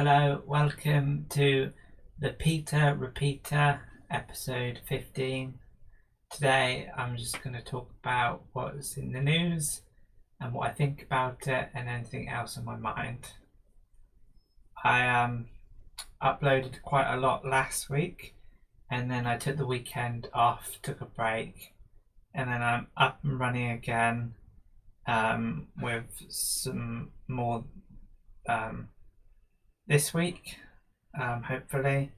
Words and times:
Hello, 0.00 0.40
welcome 0.46 1.26
to 1.30 1.72
the 2.20 2.30
Peter 2.30 2.94
Repeater 2.96 3.80
episode 4.08 4.78
15. 4.88 5.54
Today 6.30 6.88
I'm 6.96 7.16
just 7.16 7.42
going 7.42 7.56
to 7.56 7.64
talk 7.64 7.90
about 8.00 8.44
what's 8.52 8.96
in 8.96 9.10
the 9.10 9.20
news 9.20 9.80
and 10.40 10.54
what 10.54 10.70
I 10.70 10.72
think 10.72 11.02
about 11.02 11.48
it 11.48 11.70
and 11.74 11.88
anything 11.88 12.28
else 12.28 12.56
on 12.56 12.64
my 12.64 12.76
mind. 12.76 13.32
I 14.84 15.08
um, 15.08 15.46
uploaded 16.22 16.80
quite 16.82 17.12
a 17.12 17.18
lot 17.18 17.44
last 17.44 17.90
week 17.90 18.36
and 18.88 19.10
then 19.10 19.26
I 19.26 19.36
took 19.36 19.56
the 19.56 19.66
weekend 19.66 20.28
off, 20.32 20.78
took 20.80 21.00
a 21.00 21.06
break, 21.06 21.74
and 22.32 22.48
then 22.48 22.62
I'm 22.62 22.86
up 22.96 23.18
and 23.24 23.40
running 23.40 23.72
again 23.72 24.34
um, 25.08 25.66
with 25.82 26.22
some 26.28 27.10
more 27.26 27.64
um, 28.48 28.90
this 29.88 30.12
week, 30.12 30.56
um, 31.18 31.44
hopefully, 31.44 32.12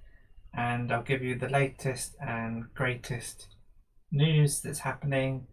and 0.53 0.93
I'll 0.93 1.05
give 1.05 1.23
you 1.23 1.39
the 1.39 1.49
latest 1.49 2.17
and 2.21 2.65
greatest 2.75 3.47
news 4.11 4.61
that's 4.61 4.81
happening, 4.81 5.47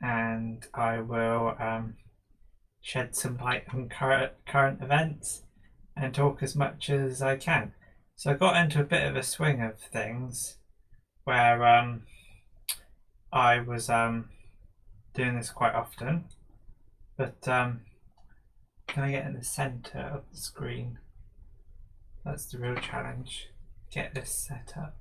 and 0.00 0.64
I 0.72 1.00
will 1.00 1.56
um, 1.58 1.94
shed 2.80 3.16
some 3.16 3.36
light 3.38 3.64
on 3.74 3.88
current 3.88 4.32
current 4.46 4.80
events 4.80 5.42
and 5.96 6.14
talk 6.14 6.40
as 6.40 6.54
much 6.54 6.88
as 6.88 7.20
I 7.20 7.36
can. 7.36 7.72
So 8.14 8.30
I 8.30 8.34
got 8.34 8.56
into 8.56 8.80
a 8.80 8.84
bit 8.84 9.04
of 9.04 9.16
a 9.16 9.24
swing 9.24 9.60
of 9.60 9.80
things 9.80 10.58
where 11.24 11.66
um, 11.66 12.02
I 13.32 13.58
was 13.58 13.90
um, 13.90 14.28
doing 15.14 15.36
this 15.36 15.50
quite 15.50 15.74
often, 15.74 16.26
but 17.18 17.48
um, 17.48 17.80
can 18.86 19.02
I 19.02 19.10
get 19.10 19.26
in 19.26 19.34
the 19.34 19.44
center 19.44 19.98
of 19.98 20.22
the 20.30 20.36
screen? 20.36 20.98
That's 22.26 22.46
the 22.46 22.58
real 22.58 22.74
challenge. 22.74 23.50
Get 23.92 24.12
this 24.12 24.30
set 24.30 24.74
up. 24.76 24.96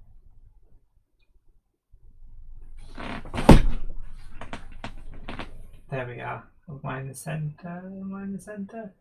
There 5.90 6.06
we 6.06 6.22
are. 6.22 6.44
Am 6.70 6.82
I 6.86 7.00
in 7.00 7.08
the 7.08 7.16
center? 7.16 7.82
Am 7.84 8.14
I 8.14 8.24
in 8.24 8.34
the 8.34 8.40
center? 8.40 8.94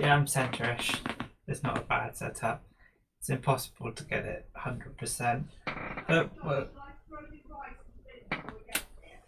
Yeah, 0.00 0.16
I'm 0.16 0.24
centerish. 0.24 0.98
It's 1.46 1.62
not 1.62 1.76
a 1.76 1.82
bad 1.82 2.16
setup. 2.16 2.64
It's 3.20 3.28
impossible 3.28 3.92
to 3.92 4.04
get 4.04 4.24
it 4.24 4.48
100%. 4.56 5.44
But 6.08 6.30
we'll, 6.42 6.68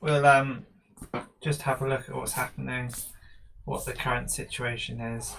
we'll 0.01 0.27
um, 0.27 0.65
just 1.43 1.61
have 1.63 1.83
a 1.83 1.89
look 1.89 2.09
at 2.09 2.17
what's 2.17 2.33
happening, 2.33 2.91
what 3.65 3.85
the 3.85 3.93
current 3.93 4.31
situation 4.31 4.99
is, 4.99 5.37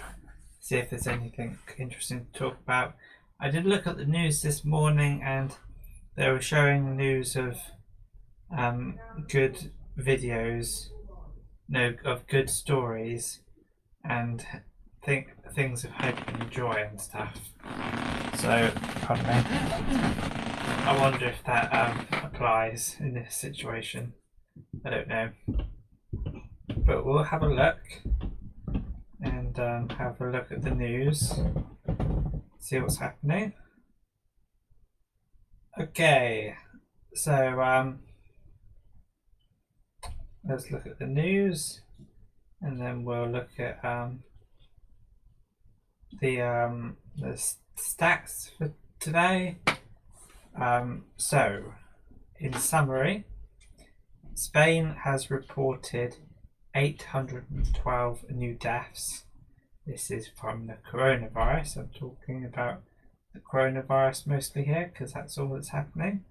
see 0.62 0.78
if 0.78 0.92
there's 0.92 1.08
anything 1.08 1.58
interesting 1.78 2.28
to 2.32 2.40
talk 2.40 2.58
about. 2.64 2.96
I 3.40 3.50
did 3.50 3.66
look 3.66 3.88
at 3.88 3.98
the 3.98 4.06
news 4.06 4.42
this 4.42 4.64
morning 4.64 5.22
and 5.26 5.54
they 6.16 6.30
were 6.30 6.40
showing 6.40 6.96
news 6.96 7.36
of 7.36 7.58
um, 8.56 9.00
good 9.28 9.72
videos, 9.98 10.90
no, 11.68 11.96
of 12.06 12.28
good 12.28 12.50
stories, 12.50 13.40
and 14.04 14.46
think 15.04 15.30
things 15.54 15.84
of 15.84 15.92
hope 15.92 16.16
and 16.28 16.52
joy 16.52 16.86
and 16.90 17.02
stuff. 17.02 17.36
So, 18.38 18.72
pardon 19.02 19.26
me. 19.26 19.34
I 20.84 20.98
wonder 21.00 21.26
if 21.26 21.44
that 21.46 21.74
um, 21.74 22.08
applies 22.24 22.98
in 23.00 23.16
this 23.16 23.36
situation. 23.36 24.14
I 24.86 24.90
don't 24.92 25.08
know. 25.08 25.30
But 26.86 27.04
we'll 27.04 27.24
have 27.24 27.42
a 27.42 27.50
look 27.50 27.80
and 29.58 29.90
um, 29.92 29.98
have 29.98 30.20
a 30.22 30.30
look 30.30 30.52
at 30.52 30.62
the 30.62 30.72
news, 30.72 31.34
see 32.60 32.80
what's 32.80 32.98
happening. 32.98 33.54
Okay, 35.80 36.56
so 37.14 37.62
um, 37.62 38.00
let's 40.48 40.72
look 40.72 40.86
at 40.86 41.00
the 41.00 41.08
news 41.08 41.82
and 42.62 42.80
then 42.80 43.04
we'll 43.04 43.28
look 43.28 43.50
at 43.58 43.84
um, 43.84 44.24
the 46.22 46.42
um, 46.42 46.98
the 47.18 47.42
stats 47.78 48.52
for 48.58 48.72
today. 49.00 49.58
Um, 50.60 51.06
so, 51.18 51.74
in 52.40 52.54
summary, 52.54 53.26
Spain 54.36 54.96
has 55.04 55.32
reported 55.32 56.18
812 56.76 58.30
new 58.30 58.54
deaths. 58.54 59.24
This 59.86 60.10
is 60.12 60.28
from 60.28 60.68
the 60.68 60.78
coronavirus. 60.92 61.78
I'm 61.78 61.90
talking 61.98 62.44
about 62.46 62.82
the 63.34 63.40
coronavirus 63.40 64.28
mostly 64.28 64.66
here 64.66 64.92
because 64.94 65.14
that's 65.14 65.38
all 65.38 65.48
that's 65.50 65.70
happening. 65.70 66.26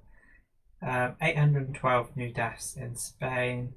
Um, 0.82 1.16
812 1.20 2.16
new 2.16 2.32
deaths 2.32 2.76
in 2.76 2.96
Spain, 2.96 3.74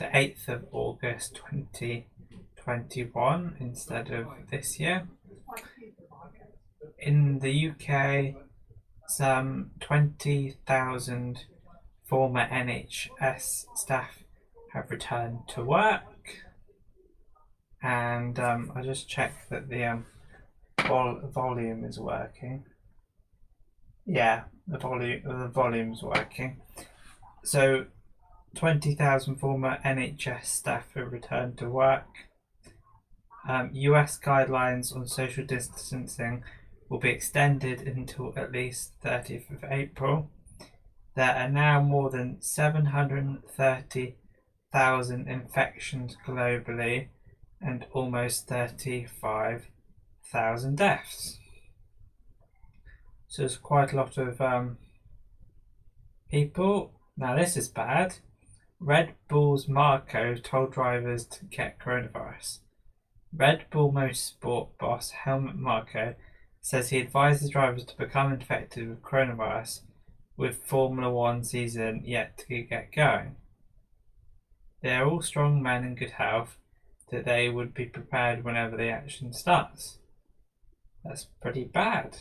the 0.00 0.06
8th 0.06 0.48
of 0.48 0.64
August 0.72 1.34
2021 1.34 3.56
instead 3.60 4.10
of 4.10 4.26
this 4.50 4.80
year. 4.80 5.06
In 6.98 7.38
the 7.40 7.68
UK, 7.68 8.34
some 9.06 9.72
20,000 9.80 11.44
former 12.10 12.48
NHS 12.48 13.66
staff 13.76 14.24
have 14.72 14.90
returned 14.90 15.46
to 15.50 15.62
work. 15.62 16.02
And 17.80 18.38
um, 18.40 18.72
I 18.74 18.82
just 18.82 19.08
checked 19.08 19.48
that 19.50 19.68
the 19.68 19.84
um, 19.84 20.06
vol- 20.86 21.20
volume 21.32 21.84
is 21.84 22.00
working. 22.00 22.64
Yeah, 24.04 24.42
the 24.66 24.76
volume 24.78 25.22
the 25.24 25.46
volume's 25.46 26.02
working. 26.02 26.60
So 27.44 27.86
20,000 28.56 29.36
former 29.36 29.78
NHS 29.84 30.46
staff 30.46 30.86
have 30.96 31.12
returned 31.12 31.58
to 31.58 31.70
work. 31.70 32.08
Um, 33.48 33.70
US 33.72 34.18
guidelines 34.18 34.94
on 34.94 35.06
social 35.06 35.46
distancing 35.46 36.42
will 36.88 36.98
be 36.98 37.10
extended 37.10 37.82
until 37.82 38.32
at 38.36 38.50
least 38.50 39.00
30th 39.04 39.50
of 39.50 39.64
April. 39.70 40.28
There 41.16 41.34
are 41.34 41.48
now 41.48 41.80
more 41.80 42.10
than 42.10 42.40
730,000 42.40 45.28
infections 45.28 46.16
globally 46.26 47.08
and 47.60 47.86
almost 47.92 48.46
35,000 48.48 50.76
deaths. 50.76 51.38
So 53.28 53.42
there's 53.42 53.56
quite 53.56 53.92
a 53.92 53.96
lot 53.96 54.18
of 54.18 54.40
um, 54.40 54.78
people. 56.30 56.92
Now, 57.16 57.34
this 57.36 57.56
is 57.56 57.68
bad. 57.68 58.18
Red 58.78 59.14
Bull's 59.28 59.66
Marko 59.68 60.36
told 60.36 60.72
drivers 60.72 61.26
to 61.26 61.44
get 61.44 61.78
coronavirus. 61.78 62.60
Red 63.32 63.66
Bull 63.70 63.92
Motorsport 63.92 64.70
boss 64.78 65.10
Helmut 65.10 65.56
Marko 65.56 66.14
says 66.60 66.88
he 66.88 66.98
advised 66.98 67.44
the 67.44 67.48
drivers 67.48 67.84
to 67.84 67.96
become 67.96 68.32
infected 68.32 68.88
with 68.88 69.02
coronavirus 69.02 69.82
with 70.40 70.64
Formula 70.64 71.12
One 71.12 71.44
season 71.44 72.00
yet 72.06 72.38
to 72.48 72.62
get 72.62 72.94
going. 72.96 73.36
They 74.82 74.94
are 74.94 75.06
all 75.06 75.20
strong 75.20 75.62
men 75.62 75.84
in 75.84 75.94
good 75.94 76.12
health, 76.12 76.56
that 77.10 77.26
they 77.26 77.50
would 77.50 77.74
be 77.74 77.84
prepared 77.84 78.42
whenever 78.42 78.74
the 78.74 78.88
action 78.88 79.34
starts. 79.34 79.98
That's 81.04 81.26
pretty 81.42 81.64
bad. 81.64 82.16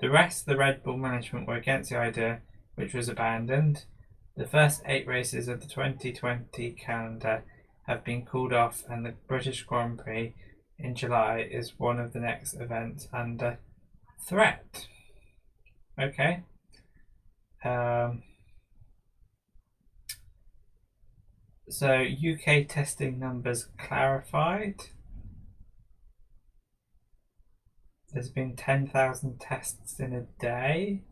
The 0.00 0.10
rest 0.10 0.42
of 0.42 0.46
the 0.46 0.58
Red 0.58 0.82
Bull 0.82 0.98
management 0.98 1.48
were 1.48 1.56
against 1.56 1.88
the 1.88 1.96
idea 1.96 2.42
which 2.74 2.92
was 2.92 3.08
abandoned. 3.08 3.86
The 4.36 4.46
first 4.46 4.82
eight 4.84 5.06
races 5.06 5.48
of 5.48 5.62
the 5.62 5.68
2020 5.68 6.72
calendar 6.72 7.44
have 7.86 8.04
been 8.04 8.26
called 8.26 8.52
off, 8.52 8.82
and 8.90 9.06
the 9.06 9.14
British 9.26 9.62
Grand 9.62 10.00
Prix 10.00 10.34
in 10.78 10.94
July 10.94 11.48
is 11.50 11.78
one 11.78 11.98
of 11.98 12.12
the 12.12 12.20
next 12.20 12.60
events 12.60 13.08
under 13.10 13.58
threat. 14.28 14.86
Okay. 15.98 16.42
Um, 17.64 18.22
So 21.68 22.02
UK 22.02 22.68
testing 22.68 23.18
numbers 23.18 23.68
clarified. 23.78 24.76
There's 28.12 28.28
been 28.28 28.54
10,000 28.54 29.40
tests 29.40 29.98
in 29.98 30.12
a 30.12 30.26
day. 30.40 31.02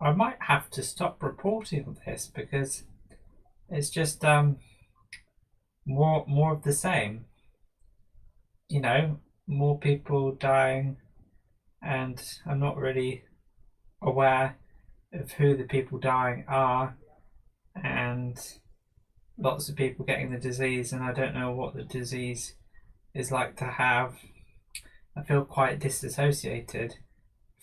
I 0.00 0.12
might 0.12 0.36
have 0.40 0.68
to 0.70 0.82
stop 0.82 1.22
reporting 1.22 1.96
this 2.04 2.26
because 2.26 2.84
it's 3.70 3.88
just 3.88 4.22
um 4.24 4.58
more 5.86 6.26
more 6.28 6.52
of 6.52 6.62
the 6.62 6.74
same. 6.74 7.24
You 8.68 8.80
know, 8.80 9.20
more 9.46 9.78
people 9.78 10.32
dying 10.32 10.98
and 11.86 12.20
I'm 12.44 12.58
not 12.58 12.76
really 12.76 13.22
aware 14.02 14.58
of 15.12 15.30
who 15.32 15.56
the 15.56 15.64
people 15.64 15.98
dying 15.98 16.44
are 16.48 16.96
and 17.74 18.38
lots 19.38 19.68
of 19.68 19.76
people 19.76 20.04
getting 20.04 20.32
the 20.32 20.38
disease 20.38 20.92
and 20.92 21.04
I 21.04 21.12
don't 21.12 21.34
know 21.34 21.52
what 21.52 21.74
the 21.74 21.84
disease 21.84 22.56
is 23.14 23.30
like 23.30 23.54
to 23.56 23.66
have. 23.66 24.16
I 25.16 25.22
feel 25.22 25.44
quite 25.44 25.78
disassociated 25.78 26.96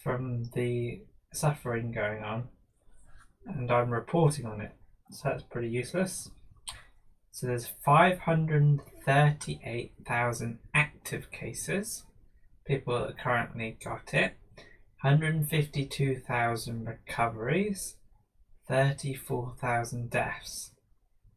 from 0.01 0.45
the 0.53 1.01
suffering 1.33 1.91
going 1.91 2.23
on 2.23 2.47
and 3.45 3.69
I'm 3.71 3.89
reporting 3.89 4.45
on 4.45 4.61
it. 4.61 4.71
So 5.11 5.27
that's 5.29 5.43
pretty 5.43 5.67
useless. 5.69 6.31
So 7.31 7.47
there's 7.47 7.73
538,000 7.83 10.59
active 10.73 11.29
cases, 11.31 12.05
people 12.65 12.99
that 12.99 13.17
currently 13.17 13.77
got 13.83 14.13
it, 14.13 14.35
152,000 15.01 16.85
recoveries, 16.85 17.97
34,000 18.67 20.09
deaths. 20.09 20.71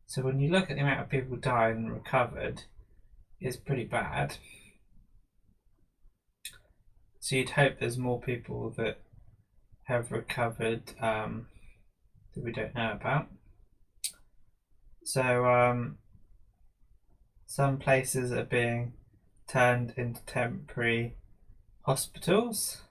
So 0.07 0.23
when 0.23 0.39
you 0.39 0.51
look 0.51 0.71
at 0.71 0.77
the 0.77 0.83
amount 0.83 1.01
of 1.01 1.09
people 1.09 1.37
dying 1.37 1.79
and 1.79 1.93
recovered, 1.93 2.63
it's 3.41 3.57
pretty 3.57 3.85
bad. 3.85 4.37
So 7.19 7.35
you'd 7.37 7.51
hope 7.51 7.81
there's 7.81 7.99
more 7.99 8.21
people 8.21 8.73
that 8.77 9.01
have 9.85 10.13
recovered 10.13 10.93
um, 11.01 11.47
that 12.35 12.45
we 12.45 12.53
don't 12.53 12.75
know 12.75 12.93
about. 12.93 13.27
So 15.05 15.45
um, 15.47 15.99
some 17.47 17.79
places 17.79 18.31
are 18.33 18.45
being 18.45 18.93
turned 19.49 19.95
into 19.97 20.23
temporary 20.25 21.17
hospitals. 21.83 22.83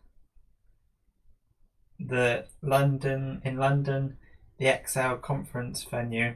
The 2.00 2.46
London 2.62 3.42
in 3.44 3.58
London, 3.58 4.18
the 4.58 4.66
ExCeL 4.66 5.22
conference 5.22 5.84
venue 5.84 6.36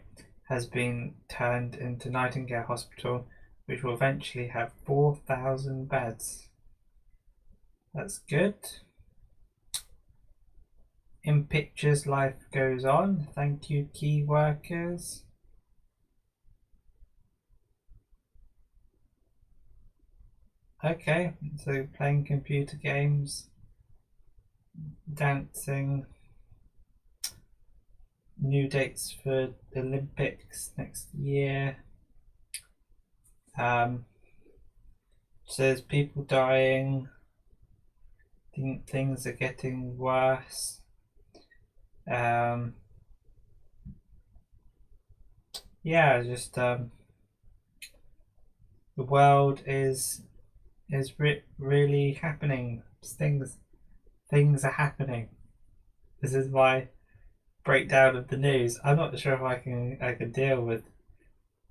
has 0.49 0.65
been 0.65 1.15
turned 1.29 1.75
into 1.75 2.09
Nightingale 2.09 2.63
Hospital, 2.63 3.27
which 3.65 3.83
will 3.83 3.93
eventually 3.93 4.47
have 4.47 4.71
4,000 4.85 5.87
beds. 5.87 6.49
That's 7.93 8.19
good. 8.19 8.55
In 11.23 11.45
pictures, 11.45 12.07
life 12.07 12.35
goes 12.51 12.85
on. 12.85 13.27
Thank 13.35 13.69
you, 13.69 13.89
key 13.93 14.23
workers. 14.23 15.23
Okay, 20.81 21.33
so 21.57 21.85
playing 21.97 22.23
computer 22.23 22.77
games, 22.77 23.49
dancing, 25.13 26.05
new 28.41 28.69
dates 28.69 29.13
for 29.21 29.49
the 29.73 29.79
Olympics 29.81 30.71
next 30.77 31.13
year. 31.13 31.83
Um, 33.57 34.05
so 35.47 35.63
there's 35.63 35.81
people 35.81 36.23
dying, 36.23 37.09
things 38.87 39.27
are 39.27 39.33
getting 39.33 39.97
worse. 39.97 40.79
Um, 42.09 42.75
yeah, 45.83 46.23
just 46.23 46.57
um, 46.57 46.91
the 48.95 49.03
world 49.03 49.61
is 49.65 50.21
is 50.89 51.13
re- 51.19 51.43
really 51.57 52.13
happening. 52.21 52.83
Things 53.03 53.57
things 54.29 54.63
are 54.63 54.71
happening. 54.71 55.29
This 56.21 56.33
is 56.33 56.49
my 56.49 56.89
breakdown 57.63 58.15
of 58.15 58.27
the 58.27 58.37
news. 58.37 58.79
I'm 58.83 58.97
not 58.97 59.17
sure 59.19 59.33
if 59.33 59.41
I 59.41 59.55
can 59.55 59.97
I 60.01 60.13
can 60.13 60.31
deal 60.31 60.61
with 60.61 60.83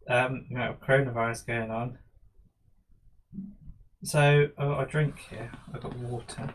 um 0.09 0.47
you 0.49 0.57
know 0.57 0.77
coronavirus 0.87 1.47
going 1.47 1.71
on. 1.71 1.99
So 4.05 4.49
got 4.57 4.83
a 4.83 4.87
drink 4.87 5.19
here. 5.31 5.51
I've 5.75 5.83
got 5.83 5.97
water. 5.97 6.51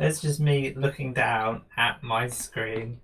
It's 0.00 0.20
just 0.20 0.40
me 0.40 0.74
looking 0.74 1.12
down 1.12 1.62
at 1.76 2.02
my 2.02 2.28
screen, 2.28 3.00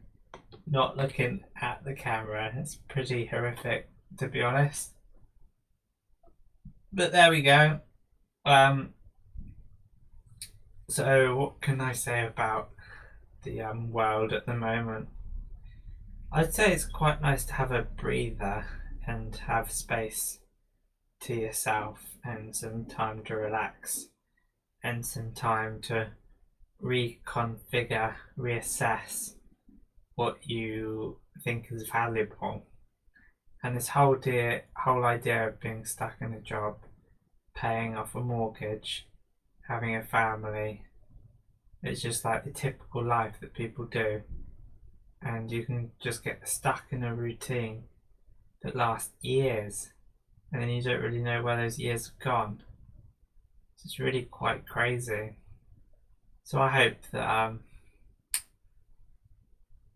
not 0.66 0.96
looking 0.96 1.44
at 1.60 1.84
the 1.84 1.94
camera. 1.94 2.52
It's 2.56 2.74
pretty 2.74 3.26
horrific 3.26 3.88
to 4.18 4.26
be 4.26 4.42
honest. 4.42 4.94
But 6.92 7.12
there 7.12 7.30
we 7.30 7.42
go. 7.42 7.80
Um, 8.44 8.94
so 10.88 11.36
what 11.36 11.60
can 11.60 11.80
I 11.80 11.92
say 11.92 12.26
about 12.26 12.70
the 13.42 13.60
um, 13.60 13.92
world 13.92 14.32
at 14.32 14.46
the 14.46 14.54
moment? 14.54 15.08
I'd 16.32 16.54
say 16.54 16.72
it's 16.72 16.84
quite 16.84 17.20
nice 17.20 17.44
to 17.46 17.54
have 17.54 17.72
a 17.72 17.82
breather 17.82 18.66
and 19.06 19.34
have 19.36 19.70
space 19.70 20.40
to 21.22 21.34
yourself 21.34 22.16
and 22.24 22.54
some 22.54 22.86
time 22.86 23.22
to 23.24 23.34
relax 23.34 24.06
and 24.82 25.04
some 25.04 25.32
time 25.32 25.80
to 25.82 26.10
reconfigure, 26.82 28.14
reassess 28.38 29.34
what 30.14 30.38
you 30.44 31.18
think 31.44 31.66
is 31.70 31.88
valuable. 31.92 32.66
And 33.62 33.76
this 33.76 33.88
whole 33.88 34.14
dear, 34.14 34.64
whole 34.84 35.04
idea 35.04 35.48
of 35.48 35.60
being 35.60 35.84
stuck 35.84 36.14
in 36.20 36.32
a 36.32 36.40
job 36.40 36.78
paying 37.54 37.96
off 37.96 38.14
a 38.14 38.20
mortgage, 38.20 39.06
having 39.68 39.94
a 39.96 40.02
family. 40.02 40.82
It's 41.82 42.02
just 42.02 42.24
like 42.24 42.44
the 42.44 42.50
typical 42.50 43.04
life 43.04 43.34
that 43.40 43.54
people 43.54 43.86
do. 43.86 44.22
And 45.22 45.50
you 45.50 45.64
can 45.64 45.90
just 46.02 46.24
get 46.24 46.48
stuck 46.48 46.84
in 46.90 47.04
a 47.04 47.14
routine 47.14 47.84
that 48.62 48.76
lasts 48.76 49.12
years. 49.20 49.90
And 50.52 50.62
then 50.62 50.70
you 50.70 50.82
don't 50.82 51.00
really 51.00 51.22
know 51.22 51.42
where 51.42 51.56
those 51.56 51.78
years 51.78 52.06
have 52.06 52.18
gone. 52.18 52.62
It's 53.84 53.98
really 53.98 54.22
quite 54.22 54.66
crazy. 54.66 55.36
So 56.44 56.60
I 56.60 56.68
hope 56.68 56.96
that 57.12 57.28
um, 57.28 57.60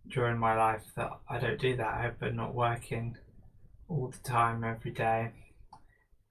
during 0.08 0.38
my 0.38 0.56
life 0.56 0.84
that 0.96 1.10
I 1.28 1.38
don't 1.38 1.60
do 1.60 1.76
that. 1.76 1.86
I 1.86 2.02
hope 2.02 2.16
I'm 2.20 2.36
not 2.36 2.54
working 2.54 3.16
all 3.88 4.08
the 4.08 4.28
time 4.28 4.64
every 4.64 4.90
day 4.90 5.32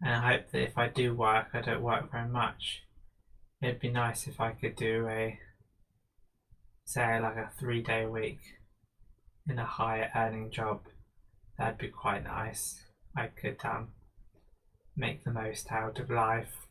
and 0.03 0.13
I 0.13 0.33
hope 0.33 0.51
that 0.51 0.61
if 0.61 0.77
I 0.77 0.89
do 0.89 1.15
work, 1.15 1.47
I 1.53 1.61
don't 1.61 1.81
work 1.81 2.11
very 2.11 2.27
much. 2.27 2.83
It'd 3.61 3.79
be 3.79 3.89
nice 3.89 4.27
if 4.27 4.41
I 4.41 4.51
could 4.51 4.75
do 4.75 5.07
a, 5.07 5.39
say, 6.83 7.21
like 7.21 7.37
a 7.37 7.51
three 7.57 7.81
day 7.81 8.05
week 8.05 8.39
in 9.47 9.57
a 9.57 9.65
higher 9.65 10.11
earning 10.13 10.51
job. 10.51 10.81
That'd 11.57 11.77
be 11.77 11.87
quite 11.87 12.25
nice. 12.25 12.83
I 13.15 13.27
could 13.27 13.57
um, 13.63 13.89
make 14.97 15.23
the 15.23 15.31
most 15.31 15.71
out 15.71 15.97
of 15.99 16.09
life 16.09 16.67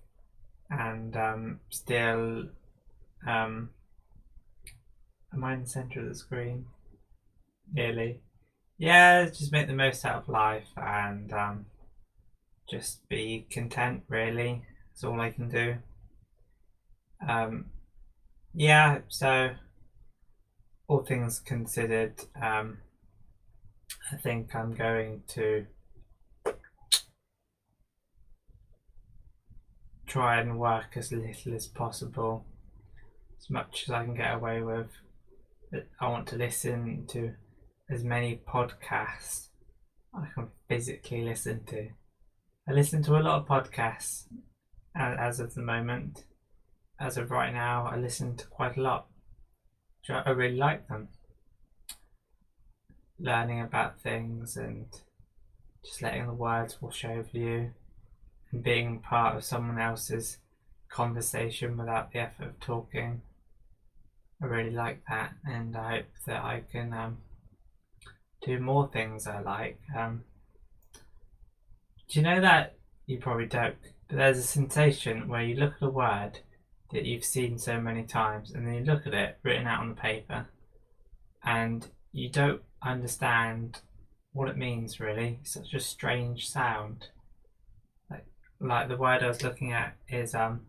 and 0.69 1.17
um, 1.17 1.61
still. 1.71 2.49
Um, 3.27 3.71
am 5.33 5.45
I 5.45 5.55
in 5.55 5.62
the 5.62 5.69
centre 5.69 6.01
of 6.01 6.09
the 6.09 6.15
screen? 6.15 6.67
Nearly. 7.73 8.21
Yeah, 8.77 9.25
just 9.27 9.53
make 9.53 9.69
the 9.69 9.73
most 9.73 10.05
out 10.05 10.25
of 10.25 10.29
life 10.29 10.69
and 10.77 11.33
um, 11.33 11.67
just 12.73 13.07
be 13.09 13.47
content 13.50 14.02
really. 14.09 14.62
That's 14.88 15.05
all 15.05 15.21
I 15.21 15.31
can 15.31 15.49
do. 15.49 15.76
Um, 17.29 17.67
yeah 18.55 18.99
so 19.09 19.50
all 20.88 21.02
things 21.02 21.41
considered 21.41 22.21
um, 22.41 22.79
I 24.12 24.17
think 24.17 24.55
I'm 24.55 24.75
going 24.75 25.23
to 25.29 25.67
try 30.07 30.41
and 30.41 30.59
work 30.59 30.97
as 30.97 31.12
little 31.12 31.55
as 31.55 31.67
possible 31.67 32.45
as 33.38 33.49
much 33.49 33.85
as 33.87 33.95
I 33.95 34.05
can 34.05 34.14
get 34.14 34.35
away 34.35 34.61
with 34.62 34.91
I 35.99 36.09
want 36.09 36.26
to 36.29 36.37
listen 36.37 37.07
to 37.09 37.33
as 37.88 38.05
many 38.05 38.43
podcasts 38.47 39.49
I 40.14 40.26
can 40.35 40.49
physically 40.69 41.23
listen 41.23 41.64
to 41.67 41.88
I 42.69 42.73
listen 42.73 43.02
to 43.04 43.16
a 43.16 43.21
lot 43.21 43.40
of 43.40 43.49
podcasts 43.49 44.26
as 44.95 45.40
of 45.40 45.54
the 45.54 45.62
moment. 45.62 46.25
As 47.00 47.16
of 47.16 47.33
right 47.33 47.52
now, 47.52 47.87
I 47.87 47.97
listen 47.97 48.37
to 48.37 48.47
quite 48.47 48.76
a 48.76 48.81
lot. 48.81 49.09
I 50.09 50.31
really 50.31 50.57
like 50.57 50.87
them. 50.87 51.09
Learning 53.19 53.61
about 53.61 54.00
things 54.00 54.57
and 54.57 54.87
just 55.85 56.02
letting 56.02 56.28
the 56.28 56.33
words 56.33 56.81
wash 56.81 57.04
over 57.04 57.31
you 57.33 57.73
and 58.52 58.62
being 58.62 59.00
part 59.00 59.37
of 59.37 59.45
someone 59.45 59.81
else's 59.81 60.38
conversation 60.88 61.76
without 61.76 62.12
the 62.12 62.21
effort 62.21 62.47
of 62.47 62.61
talking. 62.61 63.23
I 64.40 64.47
really 64.47 64.71
like 64.71 65.02
that, 65.09 65.35
and 65.45 65.76
I 65.76 65.97
hope 65.97 66.07
that 66.26 66.45
I 66.45 66.62
can 66.71 66.92
um, 66.92 67.19
do 68.45 68.61
more 68.61 68.88
things 68.88 69.26
I 69.26 69.40
like. 69.40 69.81
Um, 69.97 70.25
do 72.09 72.18
you 72.18 72.23
know 72.23 72.40
that 72.40 72.76
you 73.06 73.18
probably 73.18 73.47
don't? 73.47 73.76
But 74.09 74.16
there's 74.16 74.38
a 74.38 74.42
sensation 74.42 75.28
where 75.28 75.42
you 75.42 75.56
look 75.56 75.75
at 75.80 75.87
a 75.87 75.90
word 75.90 76.40
that 76.92 77.06
you've 77.06 77.25
seen 77.25 77.59
so 77.59 77.80
many 77.80 78.04
times, 78.04 78.52
and 78.52 78.66
then 78.66 78.75
you 78.75 78.85
look 78.85 79.06
at 79.06 79.14
it 79.14 79.38
written 79.42 79.66
out 79.66 79.80
on 79.80 79.88
the 79.88 79.94
paper, 79.94 80.47
and 81.44 81.88
you 82.12 82.28
don't 82.28 82.62
understand 82.82 83.80
what 84.32 84.49
it 84.49 84.56
means 84.56 85.00
really. 85.00 85.38
It's 85.40 85.54
such 85.54 85.73
a 85.75 85.80
strange 85.80 86.49
sound. 86.49 87.09
Like, 88.11 88.26
like 88.61 88.88
the 88.88 88.97
word 88.97 89.23
I 89.23 89.28
was 89.28 89.42
looking 89.42 89.73
at 89.73 89.97
is 90.09 90.35
um, 90.35 90.66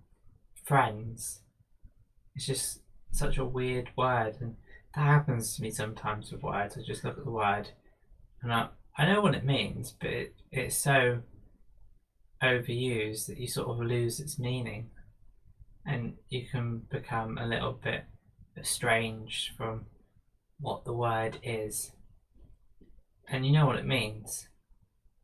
friends. 0.63 1.41
It's 2.35 2.45
just 2.45 2.79
such 3.11 3.37
a 3.37 3.45
weird 3.45 3.89
word, 3.97 4.37
and 4.39 4.55
that 4.95 5.05
happens 5.05 5.55
to 5.55 5.61
me 5.61 5.71
sometimes 5.71 6.31
with 6.31 6.43
words. 6.43 6.77
I 6.77 6.81
just 6.81 7.03
look 7.03 7.17
at 7.17 7.25
the 7.25 7.31
word, 7.31 7.69
and 8.41 8.53
I 8.53 8.69
I 8.97 9.05
know 9.05 9.21
what 9.21 9.35
it 9.35 9.43
means, 9.43 9.95
but 9.99 10.09
it, 10.09 10.35
it's 10.51 10.77
so 10.77 11.21
overused 12.43 13.27
that 13.27 13.39
you 13.39 13.47
sort 13.47 13.69
of 13.69 13.79
lose 13.79 14.19
its 14.19 14.37
meaning 14.37 14.89
and 15.85 16.13
you 16.29 16.45
can 16.49 16.83
become 16.91 17.37
a 17.37 17.47
little 17.47 17.73
bit 17.73 18.03
estranged 18.57 19.51
from 19.57 19.85
what 20.59 20.85
the 20.85 20.93
word 20.93 21.39
is. 21.41 21.91
And 23.27 23.45
you 23.45 23.51
know 23.51 23.65
what 23.65 23.77
it 23.77 23.85
means, 23.85 24.47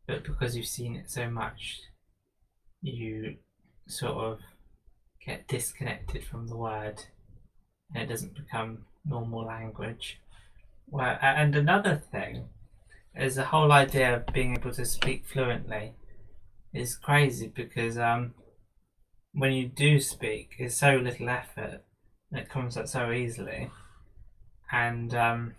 but 0.08 0.24
because 0.24 0.56
you've 0.56 0.66
seen 0.66 0.96
it 0.96 1.12
so 1.12 1.30
much, 1.30 1.82
you 2.82 3.36
sort 3.88 4.18
of 4.18 4.40
get 5.26 5.48
disconnected 5.48 6.24
from 6.24 6.48
the 6.48 6.58
word 6.58 7.04
and 7.94 8.04
it 8.04 8.08
doesn't 8.08 8.36
become 8.36 8.86
normal 9.06 9.46
language. 9.46 10.20
Well, 10.88 11.18
and 11.22 11.56
another 11.56 12.02
thing 12.12 12.50
is 13.16 13.36
the 13.36 13.46
whole 13.46 13.72
idea 13.72 14.16
of 14.16 14.34
being 14.34 14.56
able 14.56 14.72
to 14.74 14.86
speak 14.86 15.26
fluently 15.26 15.94
is 16.74 16.96
crazy 16.96 17.52
because 17.54 17.98
um, 17.98 18.34
when 19.34 19.52
you 19.52 19.68
do 19.68 20.00
speak, 20.00 20.56
it's 20.60 20.78
so 20.78 20.96
little 20.96 21.30
effort 21.30 21.84
and 22.32 22.40
it 22.40 22.50
comes 22.50 22.78
out 22.78 22.90
so 22.90 23.12
easily. 23.12 23.72
And 24.72 25.14
um, 25.16 25.56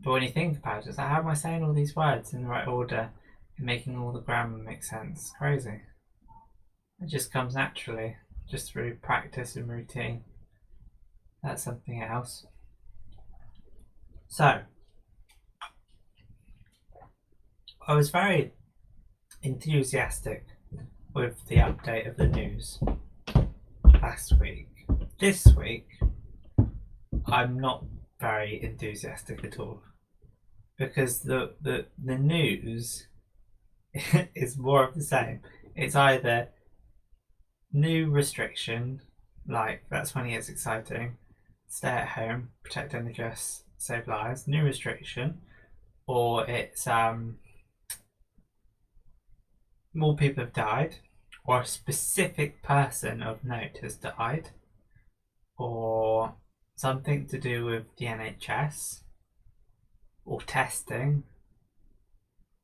but 0.00 0.12
when 0.12 0.22
you 0.22 0.30
think 0.30 0.58
about 0.58 0.84
it, 0.84 0.88
it's 0.88 0.98
like, 0.98 1.08
how 1.08 1.18
am 1.18 1.26
I 1.26 1.34
saying 1.34 1.64
all 1.64 1.72
these 1.72 1.96
words 1.96 2.32
in 2.32 2.42
the 2.42 2.48
right 2.48 2.68
order 2.68 3.10
and 3.56 3.66
making 3.66 3.98
all 3.98 4.12
the 4.12 4.20
grammar 4.20 4.58
make 4.58 4.84
sense? 4.84 5.32
Crazy. 5.38 5.80
It 7.00 7.08
just 7.08 7.32
comes 7.32 7.54
naturally, 7.54 8.16
just 8.48 8.72
through 8.72 8.96
practice 8.96 9.56
and 9.56 9.68
routine. 9.68 10.24
That's 11.42 11.62
something 11.62 12.02
else. 12.02 12.46
So, 14.28 14.62
I 17.88 17.94
was 17.94 18.10
very 18.10 18.52
enthusiastic 19.42 20.44
with 21.14 21.46
the 21.46 21.56
update 21.56 22.06
of 22.06 22.18
the 22.18 22.26
news 22.26 22.78
last 24.02 24.38
week. 24.38 24.68
This 25.18 25.46
week, 25.56 25.88
I'm 27.24 27.58
not 27.58 27.86
very 28.20 28.62
enthusiastic 28.62 29.42
at 29.42 29.58
all 29.58 29.80
because 30.76 31.20
the 31.20 31.54
the, 31.62 31.86
the 32.04 32.18
news 32.18 33.06
is 34.34 34.58
more 34.58 34.84
of 34.84 34.94
the 34.94 35.02
same. 35.02 35.40
It's 35.74 35.96
either 35.96 36.48
new 37.72 38.10
restriction, 38.10 39.00
like 39.48 39.84
that's 39.90 40.14
when 40.14 40.26
it 40.26 40.32
gets 40.32 40.50
exciting, 40.50 41.16
stay 41.68 41.88
at 41.88 42.08
home, 42.08 42.50
protect 42.62 42.92
NHS, 42.92 43.62
save 43.78 44.06
lives, 44.06 44.46
new 44.46 44.62
restriction, 44.62 45.40
or 46.06 46.44
it's 46.50 46.86
um 46.86 47.38
more 49.94 50.16
people 50.16 50.44
have 50.44 50.52
died, 50.52 50.96
or 51.44 51.60
a 51.60 51.66
specific 51.66 52.62
person 52.62 53.22
of 53.22 53.44
note 53.44 53.78
has 53.82 53.96
died, 53.96 54.50
or 55.56 56.34
something 56.76 57.26
to 57.26 57.38
do 57.38 57.64
with 57.64 57.84
the 57.96 58.06
NHS, 58.06 59.00
or 60.24 60.40
testing, 60.42 61.24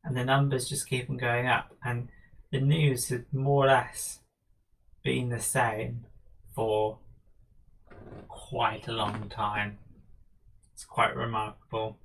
and 0.04 0.16
the 0.16 0.25
numbers 0.25 0.69
just 0.69 0.88
keep 0.88 1.09
on 1.09 1.16
going 1.16 1.47
up. 1.47 1.75
And 1.85 2.09
the 2.52 2.61
news 2.61 3.09
has 3.09 3.23
more 3.33 3.64
or 3.64 3.69
less 3.69 4.21
been 5.02 5.31
the 5.31 5.40
same 5.40 6.07
for 6.54 6.99
quite 8.28 8.87
a 8.87 8.93
long 8.93 9.28
time. 9.28 9.78
It's 10.73 10.85
quite 10.85 11.16
remarkable 11.16 11.99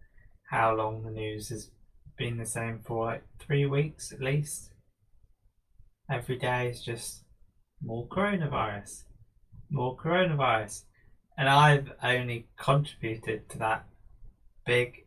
how 0.49 0.73
long 0.75 1.03
the 1.03 1.11
news 1.11 1.49
has 1.49 1.71
been 2.17 2.37
the 2.37 2.45
same 2.45 2.79
for 2.83 3.05
like 3.05 3.23
three 3.39 3.65
weeks 3.65 4.11
at 4.11 4.21
least 4.21 4.68
every 6.09 6.37
day 6.37 6.69
is 6.69 6.81
just 6.81 7.23
more 7.81 8.07
coronavirus, 8.07 9.03
more 9.69 9.95
coronavirus. 9.95 10.83
And 11.37 11.47
I've 11.47 11.91
only 12.03 12.47
contributed 12.57 13.49
to 13.49 13.59
that 13.59 13.85
big 14.65 15.05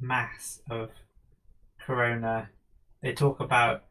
mass 0.00 0.60
of 0.70 0.90
corona. 1.84 2.50
They 3.02 3.12
talk 3.12 3.40
about 3.40 3.84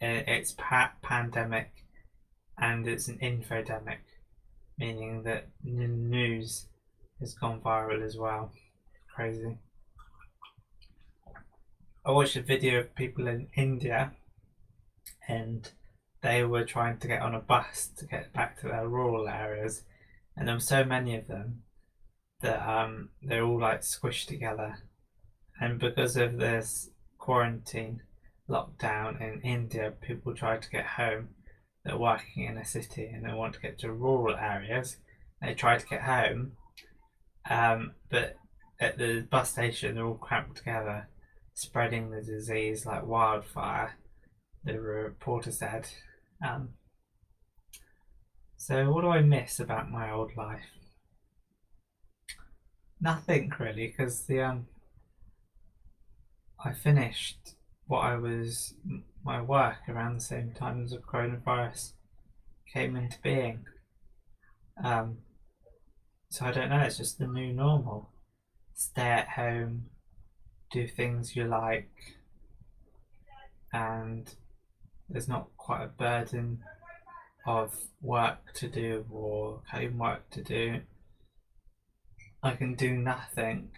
eh, 0.00 0.22
it's 0.26 0.52
pa- 0.52 0.92
pandemic 1.02 1.84
and 2.56 2.86
it's 2.86 3.08
an 3.08 3.18
infodemic, 3.18 3.98
meaning 4.78 5.22
that 5.24 5.48
the 5.64 5.88
news 5.88 6.66
has 7.20 7.34
gone 7.34 7.60
viral 7.60 8.04
as 8.04 8.16
well. 8.16 8.52
Crazy. 9.14 9.58
I 12.04 12.12
watched 12.12 12.36
a 12.36 12.42
video 12.42 12.80
of 12.80 12.94
people 12.94 13.26
in 13.26 13.48
India 13.56 14.12
and 15.28 15.70
they 16.22 16.44
were 16.44 16.64
trying 16.64 16.98
to 16.98 17.08
get 17.08 17.22
on 17.22 17.34
a 17.34 17.40
bus 17.40 17.90
to 17.98 18.06
get 18.06 18.32
back 18.32 18.60
to 18.60 18.68
their 18.68 18.88
rural 18.88 19.28
areas, 19.28 19.82
and 20.36 20.46
there 20.46 20.56
were 20.56 20.60
so 20.60 20.84
many 20.84 21.16
of 21.16 21.26
them 21.26 21.62
that 22.40 22.68
um, 22.68 23.10
they're 23.22 23.44
all 23.44 23.60
like 23.60 23.80
squished 23.80 24.26
together. 24.26 24.78
And 25.60 25.78
because 25.78 26.16
of 26.16 26.38
this 26.38 26.90
quarantine 27.18 28.02
lockdown 28.48 29.20
in 29.20 29.40
India, 29.42 29.92
people 30.00 30.34
try 30.34 30.56
to 30.56 30.70
get 30.70 30.86
home. 30.86 31.30
They're 31.84 31.98
working 31.98 32.44
in 32.44 32.56
a 32.56 32.64
city 32.64 33.06
and 33.06 33.24
they 33.24 33.32
want 33.32 33.54
to 33.54 33.60
get 33.60 33.78
to 33.80 33.92
rural 33.92 34.36
areas. 34.36 34.96
They 35.42 35.54
try 35.54 35.78
to 35.78 35.86
get 35.86 36.02
home, 36.02 36.52
um, 37.48 37.92
but 38.10 38.36
at 38.80 38.98
the 38.98 39.26
bus 39.28 39.50
station, 39.50 39.94
they're 39.94 40.06
all 40.06 40.14
cramped 40.14 40.56
together, 40.56 41.08
spreading 41.54 42.10
the 42.10 42.22
disease 42.22 42.86
like 42.86 43.06
wildfire. 43.06 43.96
The 44.64 44.80
reporter 44.80 45.50
said, 45.50 45.88
um, 46.44 46.70
so, 48.56 48.90
what 48.92 49.02
do 49.02 49.08
I 49.08 49.22
miss 49.22 49.60
about 49.60 49.90
my 49.90 50.10
old 50.10 50.36
life? 50.36 50.60
Nothing 53.00 53.52
really, 53.58 53.86
because 53.86 54.26
the 54.26 54.40
um, 54.42 54.66
I 56.64 56.72
finished 56.72 57.54
what 57.86 58.00
I 58.00 58.16
was 58.16 58.74
my 59.24 59.40
work 59.40 59.88
around 59.88 60.16
the 60.16 60.20
same 60.20 60.52
time 60.52 60.82
as 60.84 60.90
the 60.90 60.98
coronavirus 60.98 61.92
came 62.72 62.96
into 62.96 63.18
being. 63.22 63.64
Um, 64.82 65.18
so 66.30 66.44
I 66.44 66.52
don't 66.52 66.68
know. 66.68 66.80
It's 66.80 66.98
just 66.98 67.18
the 67.18 67.26
new 67.26 67.52
normal. 67.52 68.10
Stay 68.74 69.02
at 69.02 69.28
home, 69.28 69.86
do 70.70 70.86
things 70.86 71.34
you 71.34 71.44
like, 71.44 71.90
and 73.72 74.34
there's 75.08 75.28
not 75.28 75.48
quite 75.68 75.84
a 75.84 76.02
burden 76.02 76.60
of 77.46 77.70
work 78.00 78.54
to 78.54 78.66
do 78.66 79.04
or 79.10 79.60
homework 79.70 80.30
to 80.30 80.42
do. 80.42 80.80
I 82.42 82.52
can 82.52 82.74
do 82.74 82.96
nothing 82.96 83.68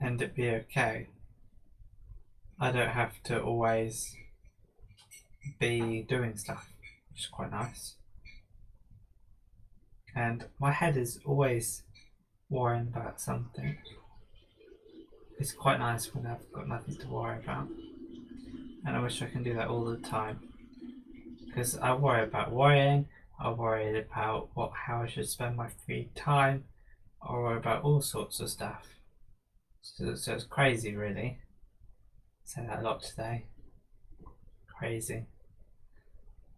and 0.00 0.20
it 0.20 0.34
be 0.34 0.50
okay. 0.50 1.06
I 2.58 2.72
don't 2.72 2.88
have 2.88 3.22
to 3.24 3.40
always 3.40 4.16
be 5.60 6.02
doing 6.02 6.36
stuff, 6.36 6.68
which 7.08 7.20
is 7.20 7.26
quite 7.28 7.52
nice. 7.52 7.94
And 10.16 10.46
my 10.58 10.72
head 10.72 10.96
is 10.96 11.20
always 11.24 11.84
worrying 12.48 12.88
about 12.92 13.20
something. 13.20 13.76
It's 15.38 15.52
quite 15.52 15.78
nice 15.78 16.12
when 16.12 16.26
I've 16.26 16.50
got 16.52 16.66
nothing 16.66 16.96
to 16.96 17.06
worry 17.06 17.38
about 17.38 17.68
and 18.84 18.96
I 18.96 19.00
wish 19.00 19.22
I 19.22 19.26
can 19.26 19.44
do 19.44 19.54
that 19.54 19.68
all 19.68 19.84
the 19.84 19.98
time. 19.98 20.49
Because 21.50 21.76
I 21.78 21.94
worry 21.94 22.22
about 22.22 22.52
worrying, 22.52 23.06
I 23.40 23.50
worry 23.50 23.98
about 23.98 24.50
what 24.54 24.70
how 24.86 25.02
I 25.02 25.08
should 25.08 25.28
spend 25.28 25.56
my 25.56 25.68
free 25.84 26.10
time, 26.14 26.64
I 27.20 27.32
worry 27.32 27.56
about 27.58 27.82
all 27.82 28.00
sorts 28.00 28.38
of 28.38 28.50
stuff. 28.50 28.86
So, 29.82 30.14
so 30.14 30.34
it's 30.34 30.44
crazy, 30.44 30.94
really. 30.94 31.38
say 32.44 32.64
that 32.66 32.78
a 32.78 32.82
lot 32.82 33.02
today. 33.02 33.46
Crazy. 34.78 35.26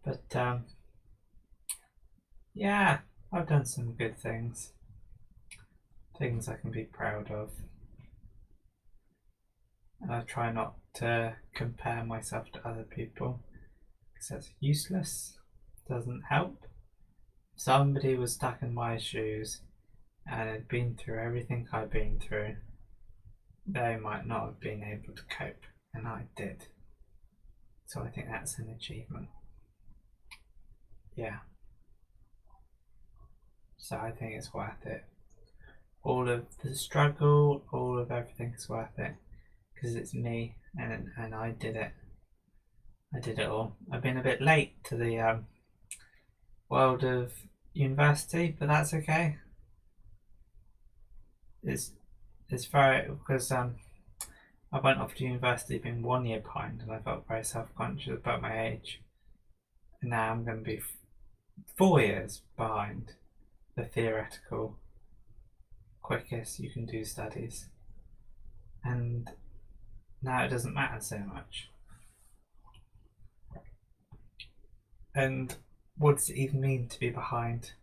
But 0.05 0.35
um, 0.35 0.65
yeah, 2.53 2.99
I've 3.31 3.47
done 3.47 3.65
some 3.65 3.93
good 3.93 4.19
things. 4.19 4.73
Things 6.19 6.47
I 6.47 6.55
can 6.55 6.69
be 6.71 6.83
proud 6.83 7.31
of. 7.31 7.49
And 10.01 10.11
I 10.11 10.21
try 10.21 10.51
not 10.51 10.75
to 10.95 11.35
compare 11.55 12.05
myself 12.05 12.51
to 12.51 12.67
other 12.67 12.83
people 12.83 13.39
because 14.23 14.45
that's 14.45 14.53
useless, 14.59 15.37
doesn't 15.89 16.23
help. 16.29 16.65
Somebody 17.55 18.15
was 18.15 18.33
stuck 18.33 18.61
in 18.61 18.73
my 18.73 18.97
shoes 18.97 19.61
and 20.25 20.49
had 20.49 20.67
been 20.67 20.95
through 20.95 21.19
everything 21.19 21.67
I've 21.71 21.91
been 21.91 22.19
through, 22.19 22.55
they 23.67 23.97
might 23.97 24.25
not 24.25 24.45
have 24.45 24.59
been 24.59 24.83
able 24.83 25.13
to 25.13 25.23
cope, 25.23 25.63
and 25.93 26.07
I 26.07 26.23
did. 26.35 26.67
So 27.85 28.01
I 28.01 28.09
think 28.09 28.27
that's 28.29 28.57
an 28.59 28.69
achievement. 28.69 29.27
Yeah. 31.15 31.39
So 33.77 33.97
I 33.97 34.11
think 34.11 34.33
it's 34.35 34.53
worth 34.53 34.85
it. 34.85 35.03
All 36.03 36.29
of 36.29 36.45
the 36.63 36.75
struggle, 36.75 37.65
all 37.71 37.99
of 37.99 38.11
everything 38.11 38.53
is 38.57 38.69
worth 38.69 38.97
it 38.97 39.15
because 39.73 39.95
it's 39.95 40.13
me 40.13 40.55
and 40.77 41.09
and 41.17 41.35
I 41.35 41.51
did 41.51 41.75
it. 41.75 41.91
I 43.15 43.19
did 43.19 43.37
it 43.37 43.47
all. 43.47 43.75
I've 43.91 44.01
been 44.01 44.17
a 44.17 44.23
bit 44.23 44.41
late 44.41 44.83
to 44.85 44.95
the 44.95 45.19
um, 45.19 45.45
world 46.67 47.03
of 47.03 47.33
university, 47.73 48.55
but 48.57 48.67
that's 48.67 48.93
okay. 48.93 49.37
It's 51.61 51.91
it's 52.49 52.65
very 52.65 53.09
because 53.09 53.51
um, 53.51 53.75
I 54.71 54.79
went 54.79 54.99
off 54.99 55.13
to 55.15 55.23
university 55.23 55.77
being 55.77 56.01
one 56.01 56.25
year 56.25 56.39
behind, 56.39 56.81
and 56.81 56.91
I 56.91 56.99
felt 56.99 57.27
very 57.27 57.43
self 57.43 57.67
conscious 57.77 58.17
about 58.17 58.41
my 58.41 58.67
age. 58.67 59.01
And 60.01 60.09
now 60.09 60.31
I'm 60.31 60.43
going 60.43 60.57
to 60.57 60.63
be 60.63 60.81
four 61.77 62.01
years 62.01 62.41
behind 62.57 63.13
the 63.75 63.83
theoretical 63.83 64.77
quickest 66.01 66.59
you 66.59 66.71
can 66.71 66.87
do 66.87 67.05
studies, 67.05 67.69
and 68.83 69.29
now 70.23 70.43
it 70.43 70.49
doesn't 70.49 70.73
matter 70.73 70.99
so 70.99 71.19
much. 71.19 71.69
And 75.15 75.55
what 75.97 76.17
does 76.17 76.29
it 76.29 76.37
even 76.37 76.61
mean 76.61 76.87
to 76.87 76.99
be 76.99 77.09
behind? 77.09 77.73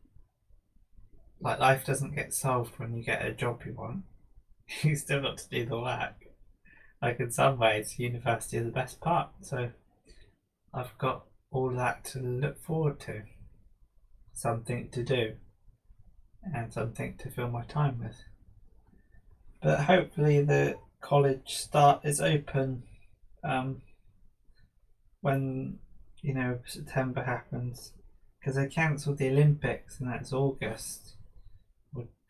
Like 1.41 1.59
life 1.59 1.87
doesn't 1.87 2.15
get 2.15 2.35
solved 2.35 2.79
when 2.79 2.95
you 2.95 3.03
get 3.03 3.25
a 3.25 3.33
job 3.33 3.63
you 3.65 3.75
want. 3.75 4.05
you 4.83 4.97
still 4.97 5.23
got 5.23 5.39
to 5.39 5.49
do 5.49 5.67
the 5.67 5.79
work. 5.79 6.15
Like 7.01 7.21
in 7.21 7.31
some 7.31 7.59
ways, 7.59 7.99
university 7.99 8.59
is 8.59 8.65
the 8.65 8.71
best 8.71 9.01
part. 9.01 9.31
So 9.41 9.71
I've 10.75 10.97
got 10.99 11.25
all 11.51 11.71
that 11.71 12.05
to 12.07 12.21
look 12.21 12.63
forward 12.63 13.01
to, 13.01 13.23
something 14.33 14.91
to 14.91 15.03
do, 15.03 15.35
and 16.55 16.73
something 16.73 17.17
to 17.19 17.31
fill 17.31 17.49
my 17.49 17.65
time 17.65 18.01
with. 18.01 18.17
But 19.63 19.81
hopefully, 19.85 20.43
the 20.43 20.77
college 21.01 21.57
start 21.57 22.05
is 22.05 22.21
open 22.21 22.83
um, 23.43 23.83
when 25.21 25.79
you 26.23 26.35
know 26.35 26.59
September 26.67 27.25
happens 27.25 27.93
because 28.39 28.57
they 28.57 28.67
cancelled 28.67 29.19
the 29.19 29.29
Olympics 29.29 30.01
and 30.01 30.11
that's 30.11 30.33
August 30.33 31.15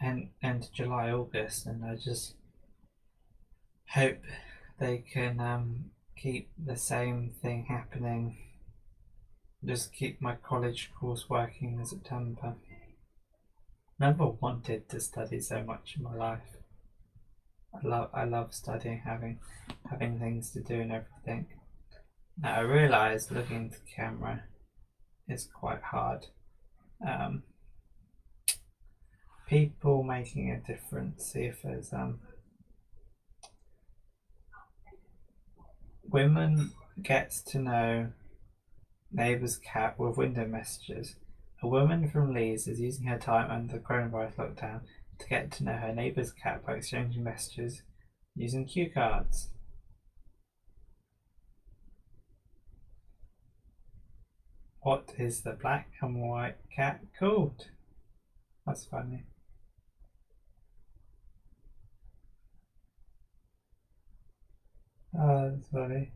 end, 0.01 0.31
end 0.43 0.65
of 0.65 0.73
July, 0.73 1.11
August, 1.11 1.67
and 1.67 1.85
I 1.85 1.97
just 1.97 2.35
hope 3.89 4.19
they 4.79 4.99
can 4.99 5.41
um, 5.41 5.91
keep 6.17 6.51
the 6.59 6.77
same 6.77 7.33
thing 7.43 7.67
happening. 7.69 8.39
Just 9.65 9.93
keep 9.93 10.23
my 10.23 10.37
college 10.37 10.91
course 10.99 11.29
working 11.29 11.79
in 11.79 11.85
September. 11.85 12.55
Never 13.99 14.27
wanted 14.27 14.89
to 14.89 15.01
study 15.01 15.41
so 15.41 15.63
much 15.63 15.97
in 15.97 16.03
my 16.03 16.15
life. 16.15 16.57
I 17.75 17.87
love 17.87 18.11
I 18.15 18.25
love 18.25 18.55
studying, 18.55 19.03
having 19.05 19.39
having 19.91 20.19
things 20.19 20.51
to 20.53 20.61
do 20.61 20.81
and 20.81 20.91
everything. 20.93 21.47
Now 22.43 22.57
I 22.57 22.61
realise 22.61 23.31
looking 23.31 23.57
into 23.57 23.79
the 23.79 23.91
camera 23.95 24.45
is 25.29 25.49
quite 25.53 25.83
hard. 25.83 26.27
Um, 27.07 27.43
people 29.47 30.03
making 30.03 30.51
a 30.51 30.61
difference. 30.61 31.33
See 31.33 31.43
if 31.43 31.63
there's 31.63 31.93
um 31.93 32.21
women 36.09 36.73
gets 37.03 37.43
to 37.43 37.59
know 37.59 38.13
neighbour's 39.13 39.59
cat 39.59 39.99
with 39.99 40.17
window 40.17 40.47
messages. 40.47 41.17
A 41.63 41.69
woman 41.69 42.09
from 42.09 42.33
Leeds 42.33 42.67
is 42.67 42.81
using 42.81 43.07
her 43.07 43.19
time 43.19 43.51
under 43.51 43.75
the 43.75 43.79
coronavirus 43.81 44.37
lockdown 44.37 44.81
to 45.19 45.29
get 45.29 45.51
to 45.53 45.65
know 45.65 45.73
her 45.73 45.95
neighbour's 45.95 46.33
cat 46.33 46.65
by 46.65 46.75
exchanging 46.75 47.23
messages 47.23 47.83
using 48.35 48.65
cue 48.65 48.91
cards. 48.91 49.51
What 54.83 55.13
is 55.19 55.43
the 55.43 55.53
black 55.53 55.91
and 56.01 56.23
white 56.23 56.57
cat 56.75 57.01
called? 57.19 57.69
That's 58.67 58.87
funny. 58.87 59.25
Oh, 65.15 65.51
that's 65.51 65.69
funny. 65.69 66.13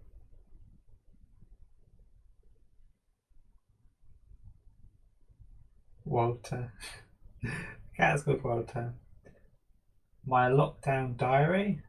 Walter. 6.07 6.73
Cat's 7.97 8.23
called 8.23 8.43
Walter. 8.43 8.95
My 10.27 10.49
lockdown 10.49 11.19
diary. 11.19 11.83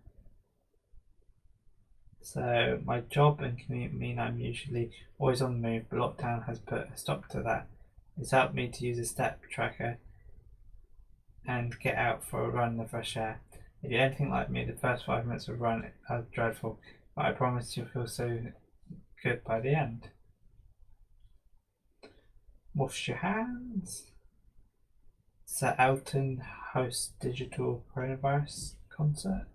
So 2.26 2.82
my 2.84 3.02
job 3.02 3.42
and 3.42 3.56
commute 3.56 3.94
mean 3.94 4.18
I'm 4.18 4.40
usually 4.40 4.90
always 5.20 5.44
on 5.44 5.62
the 5.62 5.68
move, 5.68 5.84
but 5.92 6.00
lockdown 6.00 6.44
has 6.48 6.58
put 6.58 6.90
a 6.92 6.98
stop 6.98 7.30
to 7.30 7.42
that. 7.44 7.68
It's 8.18 8.32
helped 8.32 8.56
me 8.56 8.68
to 8.68 8.84
use 8.84 8.98
a 8.98 9.06
step 9.06 9.42
tracker 9.48 10.00
and 11.46 11.80
get 11.80 11.94
out 11.94 12.26
for 12.26 12.44
a 12.44 12.50
run 12.50 12.72
in 12.72 12.78
the 12.78 12.88
fresh 12.88 13.16
air. 13.16 13.42
If 13.84 13.92
you're 13.92 14.02
anything 14.02 14.32
like 14.32 14.50
me, 14.50 14.66
the 14.66 14.74
first 14.74 15.06
five 15.06 15.28
minutes 15.28 15.48
of 15.48 15.62
run 15.62 15.92
are 16.10 16.26
dreadful, 16.34 16.80
but 17.16 17.26
I 17.26 17.32
promise 17.32 17.78
you'll 17.78 17.86
feel 17.86 18.08
so 18.08 18.40
good 19.24 19.44
by 19.44 19.60
the 19.60 19.76
end. 19.76 20.10
Wash 22.74 23.08
your 23.08 23.18
hands. 23.18 24.10
Sir 25.46 25.76
Elton 25.78 26.42
hosts 26.74 27.14
digital 27.22 27.86
coronavirus 27.96 28.74
concert. 28.90 29.46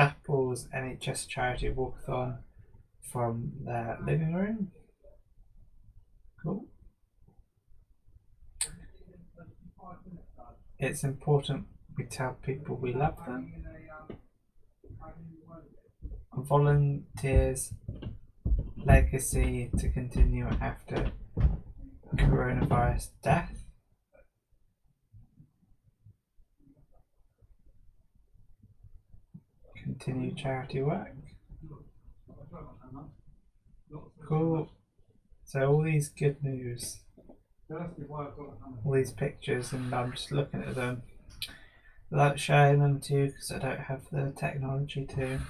Couples 0.00 0.66
NHS 0.74 1.28
charity 1.28 1.68
walkathon 1.68 2.38
from 3.12 3.52
their 3.66 3.98
living 4.02 4.32
room. 4.32 4.70
Cool. 6.42 6.64
It's 10.78 11.04
important 11.04 11.66
we 11.98 12.04
tell 12.06 12.38
people 12.42 12.76
we 12.76 12.94
love 12.94 13.18
them. 13.26 13.52
Volunteers 16.34 17.74
legacy 18.78 19.70
to 19.76 19.90
continue 19.90 20.46
after 20.62 21.12
coronavirus 22.16 23.08
death. 23.22 23.69
Continue 29.82 30.34
charity 30.34 30.82
work. 30.82 31.14
Cool. 34.28 34.70
So 35.44 35.66
all 35.66 35.82
these 35.82 36.08
good 36.08 36.42
news 36.42 37.00
all 38.84 38.92
these 38.92 39.12
pictures 39.12 39.72
and 39.72 39.94
I'm 39.94 40.12
just 40.12 40.32
looking 40.32 40.62
at 40.62 40.74
them 40.74 41.02
without 42.10 42.40
showing 42.40 42.80
them 42.80 43.00
to 43.02 43.14
you 43.14 43.26
because 43.26 43.52
I 43.52 43.58
don't 43.58 43.80
have 43.80 44.02
the 44.10 44.32
technology 44.36 45.06
to. 45.06 45.40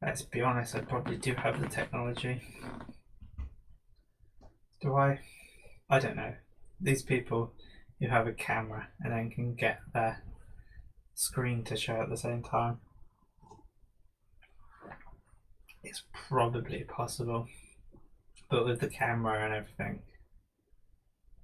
Let's 0.00 0.22
be 0.22 0.42
honest, 0.42 0.74
I 0.74 0.80
probably 0.80 1.16
do 1.16 1.34
have 1.34 1.60
the 1.60 1.68
technology. 1.68 2.42
Do 4.80 4.94
I? 4.96 5.20
I 5.88 5.98
don't 5.98 6.16
know. 6.16 6.34
These 6.80 7.02
people 7.02 7.54
who 7.98 8.08
have 8.08 8.26
a 8.26 8.32
camera 8.32 8.88
and 9.00 9.12
then 9.12 9.30
can 9.30 9.54
get 9.54 9.78
their 9.92 10.22
screen 11.14 11.64
to 11.64 11.76
show 11.76 12.02
at 12.02 12.10
the 12.10 12.16
same 12.16 12.42
time. 12.42 12.78
It's 15.84 16.02
probably 16.12 16.84
possible. 16.84 17.46
But 18.50 18.64
with 18.64 18.80
the 18.80 18.88
camera 18.88 19.44
and 19.44 19.54
everything, 19.54 20.02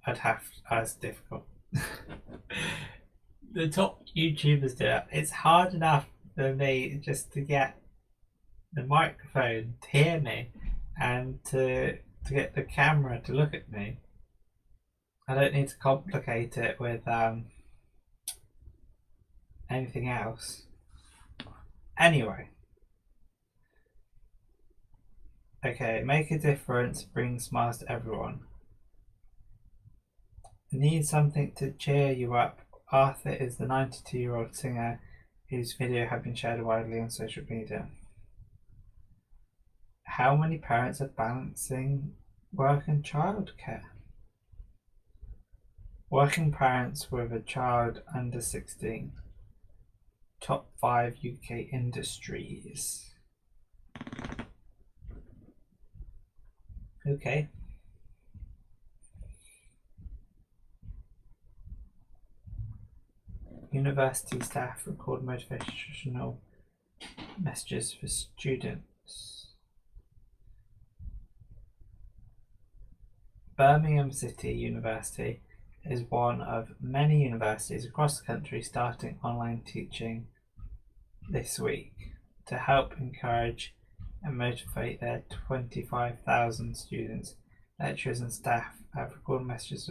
I'd 0.05 0.17
have 0.19 0.43
as 0.69 0.95
difficult. 0.95 1.45
the 3.53 3.69
top 3.69 4.03
YouTubers 4.17 4.77
do 4.77 4.85
it. 4.85 5.03
It's 5.11 5.31
hard 5.31 5.73
enough 5.73 6.07
for 6.35 6.55
me 6.55 6.99
just 7.03 7.31
to 7.33 7.41
get 7.41 7.77
the 8.73 8.83
microphone 8.83 9.75
to 9.81 9.89
hear 9.89 10.19
me 10.19 10.49
and 10.99 11.43
to 11.45 11.97
to 12.25 12.33
get 12.33 12.55
the 12.55 12.63
camera 12.63 13.19
to 13.21 13.33
look 13.33 13.53
at 13.53 13.71
me. 13.71 13.99
I 15.27 15.35
don't 15.35 15.53
need 15.53 15.69
to 15.69 15.77
complicate 15.77 16.57
it 16.57 16.79
with 16.79 17.07
um, 17.07 17.45
anything 19.69 20.07
else. 20.09 20.63
Anyway. 21.97 22.49
Okay, 25.63 26.01
make 26.03 26.31
a 26.31 26.39
difference, 26.39 27.03
bring 27.03 27.37
smiles 27.37 27.77
to 27.77 27.91
everyone. 27.91 28.39
Need 30.71 31.05
something 31.05 31.51
to 31.57 31.71
cheer 31.73 32.11
you 32.11 32.33
up. 32.33 32.61
Arthur 32.91 33.29
is 33.29 33.57
the 33.57 33.67
92 33.67 34.17
year 34.17 34.35
old 34.35 34.55
singer 34.55 34.99
whose 35.51 35.73
video 35.73 36.07
have 36.07 36.23
been 36.23 36.33
shared 36.33 36.63
widely 36.63 36.99
on 36.99 37.11
social 37.11 37.43
media. 37.47 37.89
How 40.05 40.35
many 40.35 40.57
parents 40.57 40.99
are 40.99 41.07
balancing 41.07 42.13
work 42.51 42.87
and 42.87 43.03
childcare? 43.03 43.83
Working 46.09 46.51
parents 46.51 47.11
with 47.11 47.31
a 47.31 47.39
child 47.39 48.01
under 48.15 48.41
16. 48.41 49.11
Top 50.41 50.71
5 50.81 51.17
UK 51.23 51.51
industries. 51.71 53.11
Okay. 57.07 57.49
University 63.71 64.39
staff 64.41 64.83
record 64.85 65.21
motivational 65.21 66.37
messages 67.41 67.91
for 67.93 68.07
students. 68.07 69.53
Birmingham 73.57 74.11
City 74.11 74.51
University 74.53 75.41
is 75.85 76.03
one 76.09 76.41
of 76.41 76.69
many 76.79 77.23
universities 77.23 77.85
across 77.85 78.19
the 78.19 78.25
country 78.25 78.61
starting 78.61 79.17
online 79.23 79.61
teaching 79.65 80.27
this 81.29 81.59
week 81.59 81.93
to 82.45 82.57
help 82.57 82.93
encourage 82.99 83.73
and 84.23 84.37
motivate 84.37 84.99
their 84.99 85.23
25,000 85.47 86.75
students. 86.75 87.35
Lecturers 87.79 88.19
and 88.19 88.31
staff 88.31 88.75
have 88.95 89.13
recorded 89.13 89.47
messages 89.47 89.89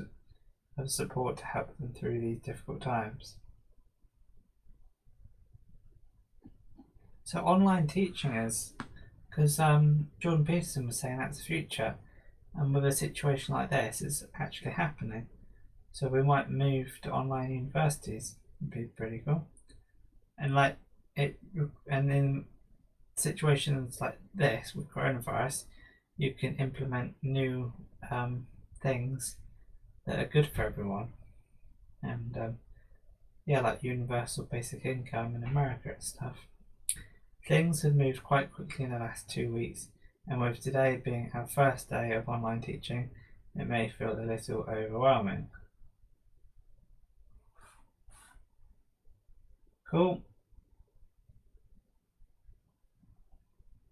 of 0.79 0.90
support 0.90 1.38
to 1.38 1.47
help 1.47 1.77
them 1.79 1.93
through 1.93 2.21
these 2.21 2.40
difficult 2.40 2.81
times. 2.81 3.37
So 7.25 7.40
online 7.40 7.87
teaching 7.87 8.35
is 8.35 8.75
because 9.29 9.61
um, 9.61 10.09
Jordan 10.21 10.45
Peterson 10.45 10.87
was 10.87 10.99
saying 10.99 11.19
that's 11.19 11.38
the 11.38 11.45
future, 11.45 11.95
and 12.55 12.75
with 12.75 12.85
a 12.85 12.93
situation 12.93 13.55
like 13.55 13.71
this, 13.71 14.03
it's 14.03 14.25
actually 14.38 14.73
happening. 14.73 15.29
So 15.93 16.09
we 16.09 16.23
might 16.23 16.51
move 16.51 16.99
to 17.03 17.12
online 17.12 17.53
universities. 17.53 18.37
It'd 18.61 18.73
be 18.73 18.85
pretty 18.97 19.23
cool. 19.25 19.47
And 20.38 20.55
like 20.55 20.77
it, 21.14 21.38
and 21.88 22.11
in 22.11 22.45
situations 23.20 23.98
like 24.00 24.18
this 24.35 24.74
with 24.74 24.90
coronavirus, 24.90 25.64
you 26.16 26.35
can 26.35 26.56
implement 26.56 27.14
new 27.22 27.72
um, 28.11 28.46
things 28.83 29.37
that 30.06 30.18
are 30.18 30.26
good 30.26 30.50
for 30.54 30.62
everyone. 30.64 31.12
And 32.02 32.37
um, 32.37 32.59
yeah, 33.46 33.61
like 33.61 33.83
universal 33.83 34.48
basic 34.50 34.85
income 34.85 35.35
in 35.35 35.44
America 35.44 35.90
and 35.94 36.02
stuff. 36.02 36.37
Things 37.46 37.83
have 37.83 37.94
moved 37.94 38.22
quite 38.22 38.52
quickly 38.52 38.85
in 38.85 38.92
the 38.92 38.98
last 38.98 39.30
two 39.30 39.52
weeks, 39.52 39.88
and 40.26 40.40
with 40.40 40.61
today 40.61 41.00
being 41.02 41.30
our 41.35 41.46
first 41.46 41.90
day 41.90 42.12
of 42.12 42.28
online 42.28 42.61
teaching, 42.61 43.11
it 43.56 43.66
may 43.66 43.88
feel 43.88 44.12
a 44.12 44.22
little 44.22 44.64
overwhelming. 44.68 45.48
Cool. 49.90 50.22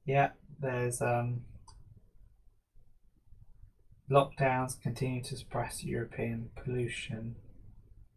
Yeah, 0.09 0.31
there's 0.59 1.03
um, 1.03 1.43
lockdowns 4.11 4.81
continue 4.81 5.23
to 5.25 5.37
suppress 5.37 5.85
European 5.85 6.49
pollution. 6.57 7.37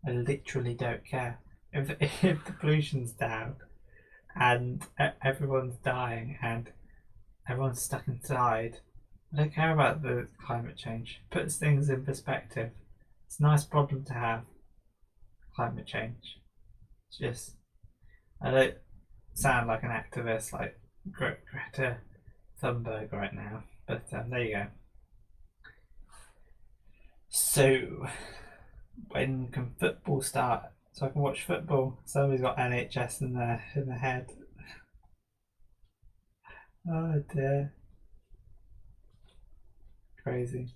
I 0.07 0.11
literally 0.11 0.73
don't 0.73 1.05
care 1.05 1.41
if 1.73 1.89
if 2.23 2.45
the 2.45 2.53
pollution's 2.53 3.11
down 3.11 3.57
and 4.39 4.85
everyone's 5.21 5.75
dying 5.83 6.37
and 6.41 6.71
everyone's 7.49 7.81
stuck 7.81 8.07
inside. 8.07 8.77
I 9.33 9.37
don't 9.39 9.53
care 9.53 9.73
about 9.73 10.01
the 10.01 10.29
climate 10.45 10.77
change. 10.77 11.19
It 11.29 11.33
puts 11.33 11.57
things 11.57 11.89
in 11.89 12.05
perspective. 12.05 12.71
It's 13.27 13.41
a 13.41 13.43
nice 13.43 13.65
problem 13.65 14.05
to 14.05 14.13
have. 14.13 14.43
Climate 15.57 15.87
change. 15.87 16.39
It's 17.09 17.17
just 17.17 17.57
I 18.41 18.51
don't 18.51 18.75
sound 19.33 19.67
like 19.67 19.83
an 19.83 19.89
activist 19.89 20.53
like 20.53 20.77
Gre- 21.09 21.41
Greta 21.49 21.97
Thunberg 22.61 23.11
right 23.11 23.33
now, 23.33 23.63
but 23.87 24.03
um, 24.13 24.29
there 24.29 24.43
you 24.43 24.53
go. 24.55 24.67
So, 27.29 28.07
when 29.09 29.47
can 29.47 29.73
football 29.79 30.21
start? 30.21 30.63
So 30.93 31.05
I 31.05 31.09
can 31.09 31.21
watch 31.21 31.43
football. 31.43 31.99
Somebody's 32.05 32.41
got 32.41 32.57
NHS 32.57 33.21
in 33.21 33.33
their 33.33 33.63
in 33.75 33.87
the 33.87 33.95
head. 33.95 34.27
Oh 36.87 37.23
dear. 37.33 37.73
Crazy. 40.23 40.67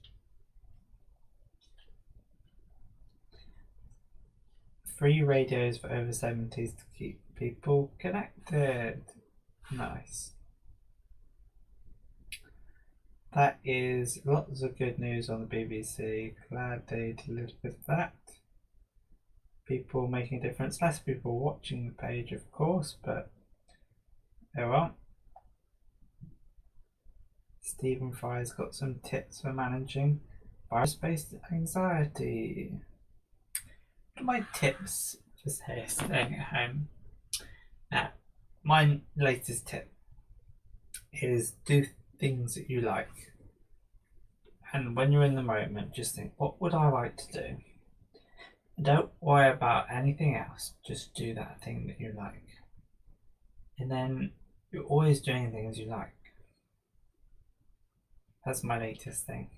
Free 4.98 5.22
radios 5.22 5.78
for 5.78 5.92
over 5.92 6.12
70s 6.12 6.76
to 6.78 6.84
keep 6.98 7.20
people 7.36 7.92
connected. 8.00 9.04
Nice. 9.72 10.34
That 13.34 13.60
is 13.66 14.20
lots 14.24 14.62
of 14.62 14.78
good 14.78 14.98
news 14.98 15.30
on 15.30 15.42
the 15.42 15.56
BBC. 15.56 16.36
Glad 16.50 16.88
they 16.88 17.16
delivered 17.26 17.54
with 17.64 17.86
that. 17.88 18.14
People 19.68 20.08
making 20.08 20.40
a 20.40 20.48
difference. 20.48 20.82
Less 20.82 21.00
people 21.00 21.40
watching 21.40 21.88
the 21.88 22.02
page, 22.02 22.32
of 22.32 22.50
course, 22.52 22.96
but 23.04 23.32
there 24.54 24.72
are. 24.74 24.94
Stephen 27.62 28.14
Fry's 28.14 28.54
got 28.54 28.74
some 28.76 29.00
tips 29.04 29.42
for 29.42 29.52
managing 29.52 30.22
virus-based 30.70 31.34
anxiety. 31.52 32.72
What 34.14 34.22
are 34.22 34.26
my 34.26 34.46
tips 34.54 35.18
just 35.44 35.62
staying 35.88 36.36
at 36.36 36.48
home? 36.56 36.88
Now, 37.92 38.12
my 38.66 39.00
latest 39.16 39.68
tip 39.68 39.92
is 41.14 41.54
do 41.66 41.86
things 42.20 42.56
that 42.56 42.70
you 42.70 42.82
like. 42.82 43.34
And 44.74 44.96
when 44.96 45.12
you're 45.12 45.24
in 45.24 45.36
the 45.36 45.44
moment, 45.44 45.94
just 45.94 46.16
think, 46.16 46.34
what 46.38 46.60
would 46.60 46.74
I 46.74 46.90
like 46.90 47.16
to 47.18 47.32
do? 47.32 47.58
Don't 48.82 49.12
worry 49.22 49.52
about 49.52 49.86
anything 49.94 50.36
else. 50.36 50.74
Just 50.86 51.14
do 51.14 51.34
that 51.36 51.62
thing 51.64 51.88
that 51.88 52.00
you 52.00 52.14
like. 52.18 52.44
And 53.78 53.90
then 53.90 54.32
you're 54.74 54.84
always 54.84 55.22
doing 55.22 55.52
things 55.52 55.78
you 55.78 55.88
like. 55.88 56.16
That's 58.46 58.64
my 58.64 58.80
latest 58.80 59.26
thing. 59.26 59.50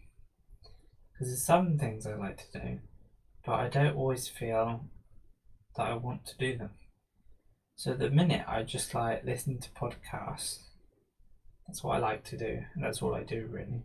Because 1.14 1.30
there's 1.30 1.46
some 1.46 1.78
things 1.78 2.06
I 2.06 2.16
like 2.16 2.38
to 2.52 2.60
do, 2.60 2.80
but 3.46 3.54
I 3.54 3.70
don't 3.70 3.96
always 3.96 4.28
feel 4.28 4.86
that 5.78 5.88
I 5.88 5.94
want 5.96 6.26
to 6.28 6.38
do 6.38 6.58
them. 6.58 6.72
So 7.80 7.94
the 7.94 8.10
minute 8.10 8.44
I 8.48 8.64
just 8.64 8.96
like 8.96 9.24
listen 9.24 9.60
to 9.60 9.70
podcasts, 9.70 10.64
that's 11.68 11.84
what 11.84 11.96
I 11.96 12.00
like 12.00 12.24
to 12.26 12.38
do, 12.38 12.64
and 12.74 12.84
that's 12.84 13.04
all 13.04 13.14
I 13.14 13.22
do 13.22 13.48
really. 13.52 13.84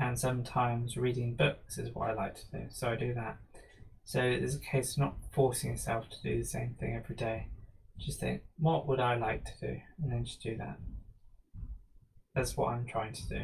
And 0.00 0.18
sometimes 0.18 0.96
reading 0.96 1.36
books 1.36 1.78
is 1.78 1.94
what 1.94 2.10
I 2.10 2.12
like 2.12 2.34
to 2.34 2.50
do, 2.50 2.66
so 2.70 2.88
I 2.88 2.96
do 2.96 3.14
that. 3.14 3.36
So 4.04 4.18
there's 4.18 4.56
a 4.56 4.60
case 4.60 4.94
of 4.94 4.98
not 4.98 5.16
forcing 5.30 5.70
yourself 5.70 6.06
to 6.10 6.22
do 6.24 6.38
the 6.38 6.44
same 6.44 6.74
thing 6.80 7.00
every 7.00 7.14
day. 7.14 7.46
Just 8.00 8.18
think, 8.18 8.42
what 8.58 8.88
would 8.88 8.98
I 8.98 9.14
like 9.14 9.44
to 9.44 9.52
do? 9.60 9.76
And 10.02 10.10
then 10.10 10.24
just 10.24 10.42
do 10.42 10.56
that. 10.56 10.78
That's 12.34 12.56
what 12.56 12.72
I'm 12.72 12.84
trying 12.84 13.12
to 13.12 13.28
do. 13.28 13.42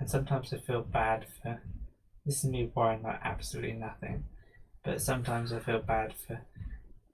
And 0.00 0.10
sometimes 0.10 0.52
I 0.52 0.58
feel 0.58 0.82
bad 0.82 1.26
for 1.40 1.62
this 2.26 2.42
is 2.42 2.50
me 2.50 2.68
worrying 2.74 3.00
about 3.00 3.20
absolutely 3.22 3.74
nothing. 3.74 4.24
But 4.84 5.00
sometimes 5.00 5.52
I 5.52 5.60
feel 5.60 5.78
bad 5.78 6.14
for 6.26 6.40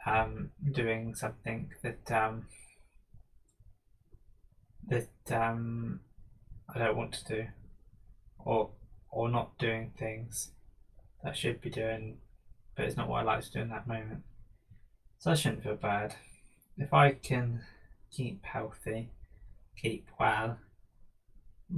um, 0.07 0.51
doing 0.73 1.15
something 1.15 1.71
that 1.83 2.13
um, 2.13 2.47
that 4.87 5.09
um, 5.31 6.01
I 6.73 6.79
don't 6.79 6.97
want 6.97 7.13
to 7.15 7.25
do, 7.25 7.47
or 8.39 8.71
or 9.11 9.29
not 9.29 9.59
doing 9.59 9.93
things 9.99 10.53
that 11.23 11.31
I 11.31 11.33
should 11.35 11.61
be 11.61 11.71
doing, 11.71 12.19
but 12.77 12.85
it's 12.85 12.97
not 12.97 13.09
what 13.09 13.21
I 13.21 13.25
like 13.25 13.45
to 13.45 13.51
do 13.51 13.61
in 13.61 13.69
that 13.71 13.89
moment. 13.89 14.23
So 15.19 15.33
I 15.33 15.35
shouldn't 15.35 15.65
feel 15.65 15.77
bad. 15.77 16.15
If 16.79 16.93
I 16.95 17.13
can 17.13 17.63
keep 18.11 18.45
healthy, 18.45 19.11
keep 19.77 20.09
well 20.21 20.59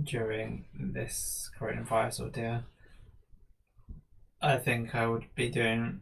during 0.02 0.66
this 0.74 1.50
coronavirus 1.58 2.20
ordeal, 2.20 2.64
I 4.42 4.56
think 4.56 4.94
I 4.94 5.06
would 5.06 5.34
be 5.34 5.48
doing 5.48 6.00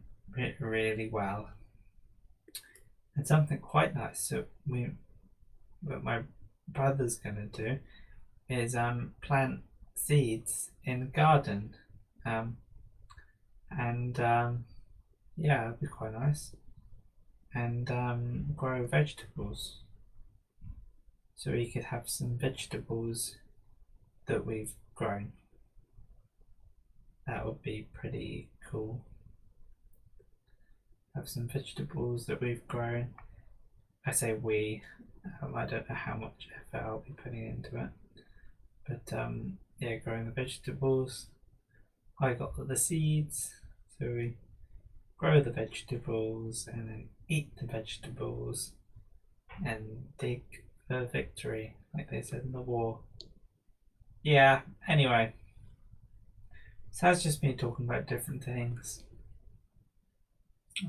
really 0.59 1.09
well. 1.09 1.49
And 3.17 3.27
something 3.27 3.57
quite 3.57 3.95
nice 3.95 4.29
that 4.29 4.47
we, 4.65 4.91
that 5.83 6.03
my 6.03 6.21
brother's 6.67 7.17
gonna 7.17 7.47
do, 7.47 7.79
is 8.47 8.75
um 8.75 9.15
plant 9.21 9.61
seeds 9.95 10.69
in 10.83 10.99
the 10.99 11.05
garden, 11.07 11.75
um, 12.25 12.57
and 13.71 14.19
um, 14.19 14.65
yeah, 15.35 15.65
it'd 15.65 15.81
be 15.81 15.87
quite 15.87 16.13
nice, 16.13 16.55
and 17.53 17.89
um, 17.89 18.45
grow 18.55 18.85
vegetables. 18.85 19.79
So 21.35 21.51
we 21.51 21.69
could 21.71 21.85
have 21.85 22.07
some 22.09 22.37
vegetables 22.37 23.35
that 24.27 24.45
we've 24.45 24.73
grown. 24.95 25.33
That 27.25 27.45
would 27.45 27.61
be 27.61 27.87
pretty 27.93 28.49
cool. 28.69 29.05
Have 31.17 31.27
some 31.27 31.47
vegetables 31.47 32.27
that 32.27 32.41
we've 32.41 32.67
grown. 32.67 33.15
I 34.05 34.11
say 34.11 34.35
we, 34.35 34.83
um, 35.41 35.55
I 35.55 35.65
don't 35.65 35.89
know 35.89 35.95
how 35.95 36.15
much 36.15 36.47
effort 36.55 36.85
I'll 36.85 36.99
be 36.99 37.13
putting 37.13 37.43
into 37.43 37.75
it. 37.75 37.89
But 38.87 39.17
um, 39.17 39.57
yeah, 39.79 39.95
growing 39.95 40.25
the 40.25 40.31
vegetables. 40.31 41.31
I 42.21 42.33
got 42.33 42.53
the 42.67 42.77
seeds, 42.77 43.49
so 43.97 44.05
we 44.05 44.37
grow 45.17 45.41
the 45.41 45.49
vegetables 45.49 46.69
and 46.71 46.87
then 46.87 47.09
eat 47.27 47.49
the 47.59 47.65
vegetables 47.65 48.73
and 49.65 50.09
dig 50.19 50.43
for 50.87 51.05
victory, 51.05 51.77
like 51.95 52.11
they 52.11 52.21
said 52.21 52.43
in 52.45 52.51
the 52.51 52.61
war. 52.61 52.99
Yeah, 54.21 54.61
anyway. 54.87 55.33
So 56.91 57.07
that's 57.07 57.23
just 57.23 57.41
me 57.41 57.55
talking 57.55 57.85
about 57.85 58.05
different 58.05 58.43
things. 58.43 59.03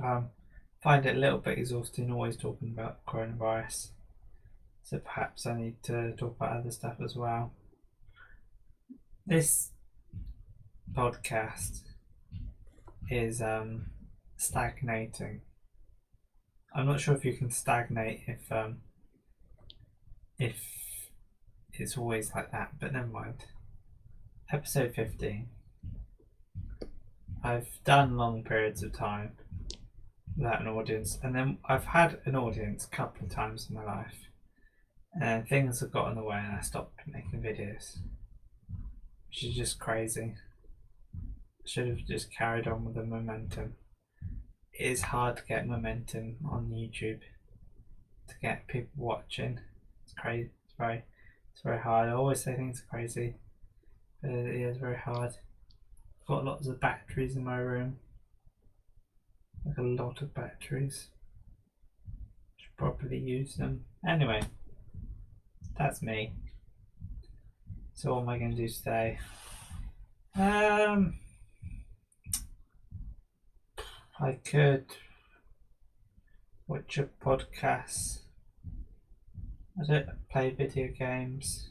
Um, 0.02 0.30
find 0.82 1.04
it 1.06 1.16
a 1.16 1.18
little 1.18 1.38
bit 1.38 1.58
exhausting 1.58 2.12
always 2.12 2.36
talking 2.36 2.70
about 2.70 3.04
coronavirus. 3.06 3.90
So 4.84 4.98
perhaps 4.98 5.46
I 5.46 5.56
need 5.56 5.82
to 5.84 6.12
talk 6.16 6.36
about 6.36 6.58
other 6.58 6.70
stuff 6.70 6.96
as 7.04 7.14
well. 7.14 7.52
This 9.26 9.72
podcast 10.92 11.82
is 13.10 13.42
um, 13.42 13.86
stagnating. 14.36 15.42
I'm 16.74 16.86
not 16.86 17.00
sure 17.00 17.14
if 17.14 17.24
you 17.24 17.34
can 17.34 17.50
stagnate 17.50 18.22
if 18.26 18.50
um, 18.52 18.78
if 20.38 20.62
it's 21.74 21.96
always 21.96 22.34
like 22.34 22.52
that, 22.52 22.72
but 22.80 22.92
never 22.92 23.06
mind. 23.06 23.44
Episode 24.50 24.94
15. 24.94 25.48
I've 27.44 27.68
done 27.84 28.16
long 28.16 28.42
periods 28.42 28.82
of 28.82 28.92
time 28.92 29.32
without 30.38 30.60
an 30.60 30.68
audience, 30.68 31.18
and 31.22 31.34
then 31.34 31.58
I've 31.68 31.84
had 31.84 32.20
an 32.24 32.36
audience 32.36 32.84
a 32.84 32.96
couple 32.96 33.26
of 33.26 33.30
times 33.30 33.66
in 33.68 33.76
my 33.76 33.84
life, 33.84 34.14
and 35.20 35.46
things 35.46 35.80
have 35.80 35.92
got 35.92 36.08
in 36.08 36.14
the 36.14 36.22
way, 36.22 36.40
and 36.42 36.56
I 36.56 36.60
stopped 36.60 37.00
making 37.06 37.42
videos, 37.42 37.98
which 39.28 39.44
is 39.44 39.54
just 39.54 39.78
crazy. 39.78 40.34
Should 41.66 41.88
have 41.88 42.06
just 42.06 42.32
carried 42.32 42.66
on 42.66 42.84
with 42.84 42.94
the 42.94 43.04
momentum. 43.04 43.74
It 44.72 44.86
is 44.86 45.02
hard 45.02 45.36
to 45.36 45.44
get 45.44 45.66
momentum 45.66 46.36
on 46.48 46.70
YouTube 46.70 47.20
to 48.28 48.34
get 48.40 48.68
people 48.68 48.92
watching. 48.96 49.60
It's 50.04 50.14
crazy. 50.14 50.50
It's 50.64 50.74
very, 50.78 51.04
it's 51.52 51.62
very 51.62 51.80
hard. 51.80 52.08
I 52.08 52.12
always 52.12 52.42
say 52.42 52.54
things 52.54 52.80
are 52.80 52.96
crazy, 52.96 53.34
but 54.22 54.30
it 54.30 54.46
is 54.46 54.78
very 54.78 54.96
hard 54.96 55.34
got 56.28 56.44
lots 56.44 56.68
of 56.68 56.78
batteries 56.78 57.36
in 57.36 57.44
my 57.44 57.56
room. 57.56 57.96
A 59.76 59.82
lot 59.82 60.22
of 60.22 60.34
batteries. 60.34 61.08
Should 62.56 62.76
probably 62.76 63.18
use 63.18 63.56
them. 63.56 63.84
Anyway, 64.08 64.42
that's 65.76 66.02
me. 66.02 66.32
So 67.94 68.14
what 68.14 68.22
am 68.22 68.28
I 68.28 68.38
going 68.38 68.52
to 68.52 68.56
do 68.56 68.68
today? 68.68 69.18
Um, 70.36 71.14
I 74.20 74.32
could 74.32 74.86
watch 76.66 76.98
a 76.98 77.08
podcast. 77.24 78.20
I 79.80 79.86
don't 79.86 80.08
play 80.30 80.50
video 80.50 80.88
games. 80.96 81.70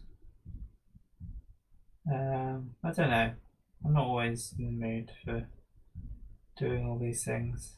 Um, 2.11 2.71
I 2.83 2.91
don't 2.91 3.09
know. 3.09 3.31
I'm 3.85 3.93
not 3.93 4.05
always 4.05 4.53
in 4.57 4.65
the 4.65 4.85
mood 4.85 5.11
for 5.23 5.47
doing 6.57 6.87
all 6.87 6.97
these 6.97 7.23
things. 7.23 7.76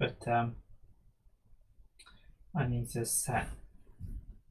But 0.00 0.26
um, 0.26 0.56
I 2.56 2.66
need 2.66 2.88
to 2.92 3.04
set 3.04 3.48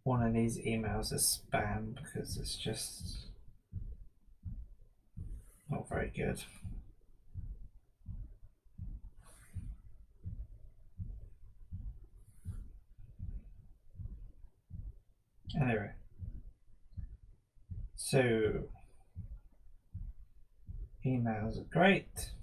one 0.04 0.22
of 0.22 0.32
these 0.32 0.60
emails 0.60 1.12
as 1.12 1.42
spam 1.42 1.96
because 1.96 2.38
it's 2.38 2.56
just 2.56 3.32
not 5.68 5.90
very 5.90 6.12
good. 6.16 6.44
Anyway, 15.60 15.90
so 17.96 18.66
emails 21.04 21.60
are 21.60 21.66
great. 21.72 22.34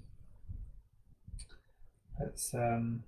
Let's 2.18 2.54
um, 2.54 3.04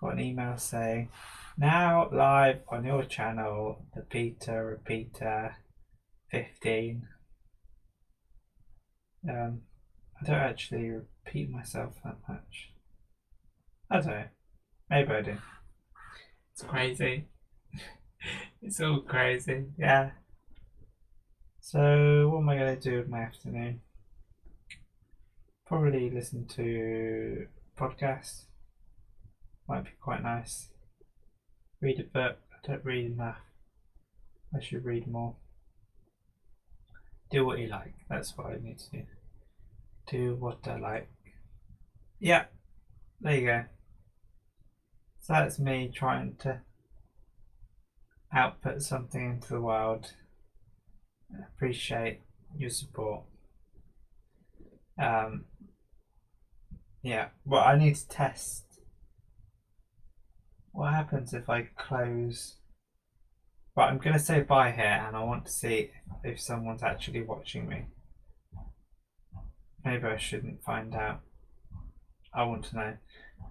got 0.00 0.14
an 0.14 0.20
email 0.20 0.56
saying, 0.56 1.10
now 1.58 2.08
live 2.10 2.60
on 2.68 2.84
your 2.84 3.04
channel, 3.04 3.84
the 3.94 4.00
Peter 4.02 4.64
Repeater 4.64 5.56
15. 6.30 7.06
Um, 9.28 9.60
I 10.20 10.24
don't 10.24 10.36
actually 10.36 10.90
repeat 10.90 11.50
myself 11.50 11.94
that 12.04 12.16
much. 12.28 12.72
I 13.90 13.96
don't 14.00 14.06
know. 14.06 14.24
Maybe 14.88 15.12
I 15.12 15.20
do. 15.20 15.36
It's 16.52 16.62
crazy. 16.62 17.26
it's 18.62 18.80
all 18.80 19.00
crazy. 19.00 19.66
Yeah. 19.78 20.12
So, 21.60 22.30
what 22.30 22.40
am 22.40 22.48
I 22.48 22.56
going 22.56 22.76
to 22.76 22.90
do 22.90 22.96
with 22.96 23.08
my 23.08 23.20
afternoon? 23.20 23.80
Probably 25.66 26.10
listen 26.10 26.46
to 26.48 27.46
podcasts. 27.78 28.44
Might 29.68 29.84
be 29.84 29.90
quite 30.00 30.22
nice. 30.22 30.68
Read 31.80 32.00
a 32.00 32.04
book. 32.04 32.38
I 32.52 32.66
don't 32.66 32.84
read 32.84 33.06
enough. 33.06 33.40
I 34.54 34.60
should 34.60 34.84
read 34.84 35.06
more. 35.06 35.36
Do 37.30 37.46
what 37.46 37.58
you 37.58 37.68
like. 37.68 37.94
That's 38.08 38.36
what 38.36 38.48
I 38.48 38.58
need 38.62 38.78
to 38.78 38.90
do. 38.90 39.02
Do 40.06 40.36
what 40.36 40.66
I 40.68 40.76
like. 40.76 41.08
Yeah, 42.20 42.44
there 43.20 43.34
you 43.34 43.46
go. 43.46 43.64
So 45.20 45.32
that's 45.32 45.58
me 45.58 45.90
trying 45.92 46.36
to 46.40 46.60
output 48.32 48.82
something 48.82 49.30
into 49.30 49.48
the 49.48 49.60
world. 49.60 50.12
I 51.32 51.44
appreciate 51.54 52.20
your 52.56 52.70
support. 52.70 53.22
Um, 55.00 55.46
yeah, 57.02 57.28
well, 57.44 57.64
I 57.64 57.76
need 57.76 57.96
to 57.96 58.08
test. 58.08 58.64
What 60.70 60.92
happens 60.92 61.34
if 61.34 61.50
I 61.50 61.68
close? 61.76 62.56
Right, 63.76 63.88
I'm 63.88 63.98
going 63.98 64.14
to 64.14 64.18
say 64.18 64.42
bye 64.42 64.70
here 64.70 65.02
and 65.06 65.16
I 65.16 65.24
want 65.24 65.46
to 65.46 65.52
see 65.52 65.90
if 66.22 66.40
someone's 66.40 66.82
actually 66.82 67.22
watching 67.22 67.68
me. 67.68 67.86
Maybe 69.84 70.04
I 70.04 70.16
shouldn't 70.16 70.62
find 70.62 70.94
out. 70.94 71.20
I 72.32 72.44
want 72.44 72.64
to 72.66 72.76
know. 72.76 72.96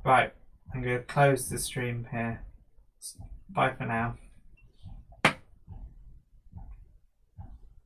Right, 0.05 0.33
I'm 0.73 0.81
going 0.81 0.97
to 0.97 1.03
close 1.03 1.49
the 1.49 1.59
stream 1.59 2.07
here. 2.11 2.45
Bye 3.49 3.73
for 3.77 3.85
now. 3.85 4.15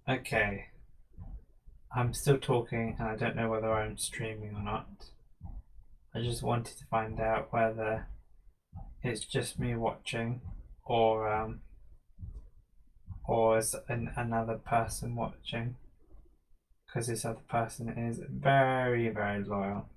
Okay. 0.08 0.66
I'm 1.96 2.14
still 2.14 2.38
talking 2.38 2.96
and 3.00 3.08
I 3.08 3.16
don't 3.16 3.36
know 3.36 3.50
whether 3.50 3.72
I'm 3.72 3.98
streaming 3.98 4.54
or 4.56 4.62
not. 4.62 4.88
I 6.16 6.22
just 6.22 6.44
wanted 6.44 6.78
to 6.78 6.86
find 6.86 7.20
out 7.20 7.52
whether 7.52 8.08
it's 9.04 9.26
just 9.26 9.60
me 9.60 9.76
watching 9.76 10.42
or 10.86 11.32
um, 11.32 11.60
or 13.28 13.58
is 13.58 13.76
an, 13.90 14.12
another 14.16 14.56
person 14.56 15.16
watching 15.16 15.76
because 16.86 17.08
this 17.08 17.26
other 17.26 17.42
person 17.50 17.90
is 17.90 18.22
very 18.30 19.10
very 19.10 19.44
loyal 19.44 19.90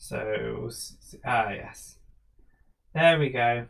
So, 0.00 0.70
ah, 1.24 1.50
yes. 1.50 1.98
There 2.94 3.18
we 3.18 3.30
go. 3.30 3.66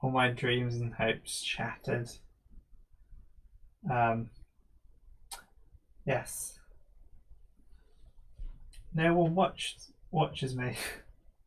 All 0.00 0.10
my 0.10 0.30
dreams 0.30 0.76
and 0.76 0.94
hopes 0.94 1.42
shattered. 1.42 2.08
Um, 3.88 4.30
yes. 6.06 6.59
No 8.94 9.14
one 9.14 9.34
watched, 9.34 9.90
watches 10.10 10.56
me. 10.56 10.76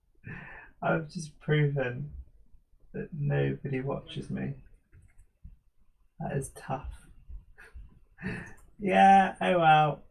I've 0.81 1.09
just 1.09 1.39
proven 1.39 2.11
that 2.93 3.09
nobody 3.17 3.81
watches 3.81 4.29
me. 4.29 4.53
That 6.19 6.37
is 6.37 6.51
tough. 6.55 6.91
yeah, 8.79 9.35
oh 9.41 9.59
well. 9.59 10.03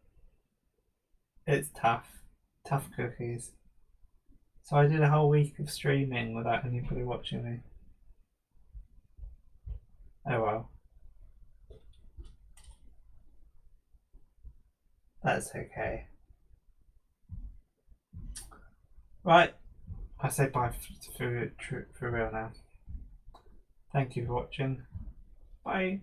It's 1.47 1.69
tough. 1.75 2.07
Tough 2.65 2.89
cookies. 2.95 3.51
So 4.63 4.77
I 4.77 4.87
did 4.87 5.01
a 5.01 5.09
whole 5.09 5.29
week 5.29 5.59
of 5.59 5.69
streaming 5.69 6.33
without 6.35 6.65
anybody 6.65 7.03
watching 7.03 7.43
me. 7.43 7.59
Oh 10.29 10.41
well. 10.41 10.69
That's 15.23 15.49
okay. 15.55 16.07
Right. 19.23 19.53
I 20.19 20.29
say 20.29 20.47
bye 20.47 20.71
for, 21.17 21.51
for, 21.59 21.87
for 21.97 22.11
real 22.11 22.29
now. 22.31 22.51
Thank 23.91 24.15
you 24.15 24.25
for 24.25 24.33
watching. 24.33 24.83
Bye. 25.63 26.01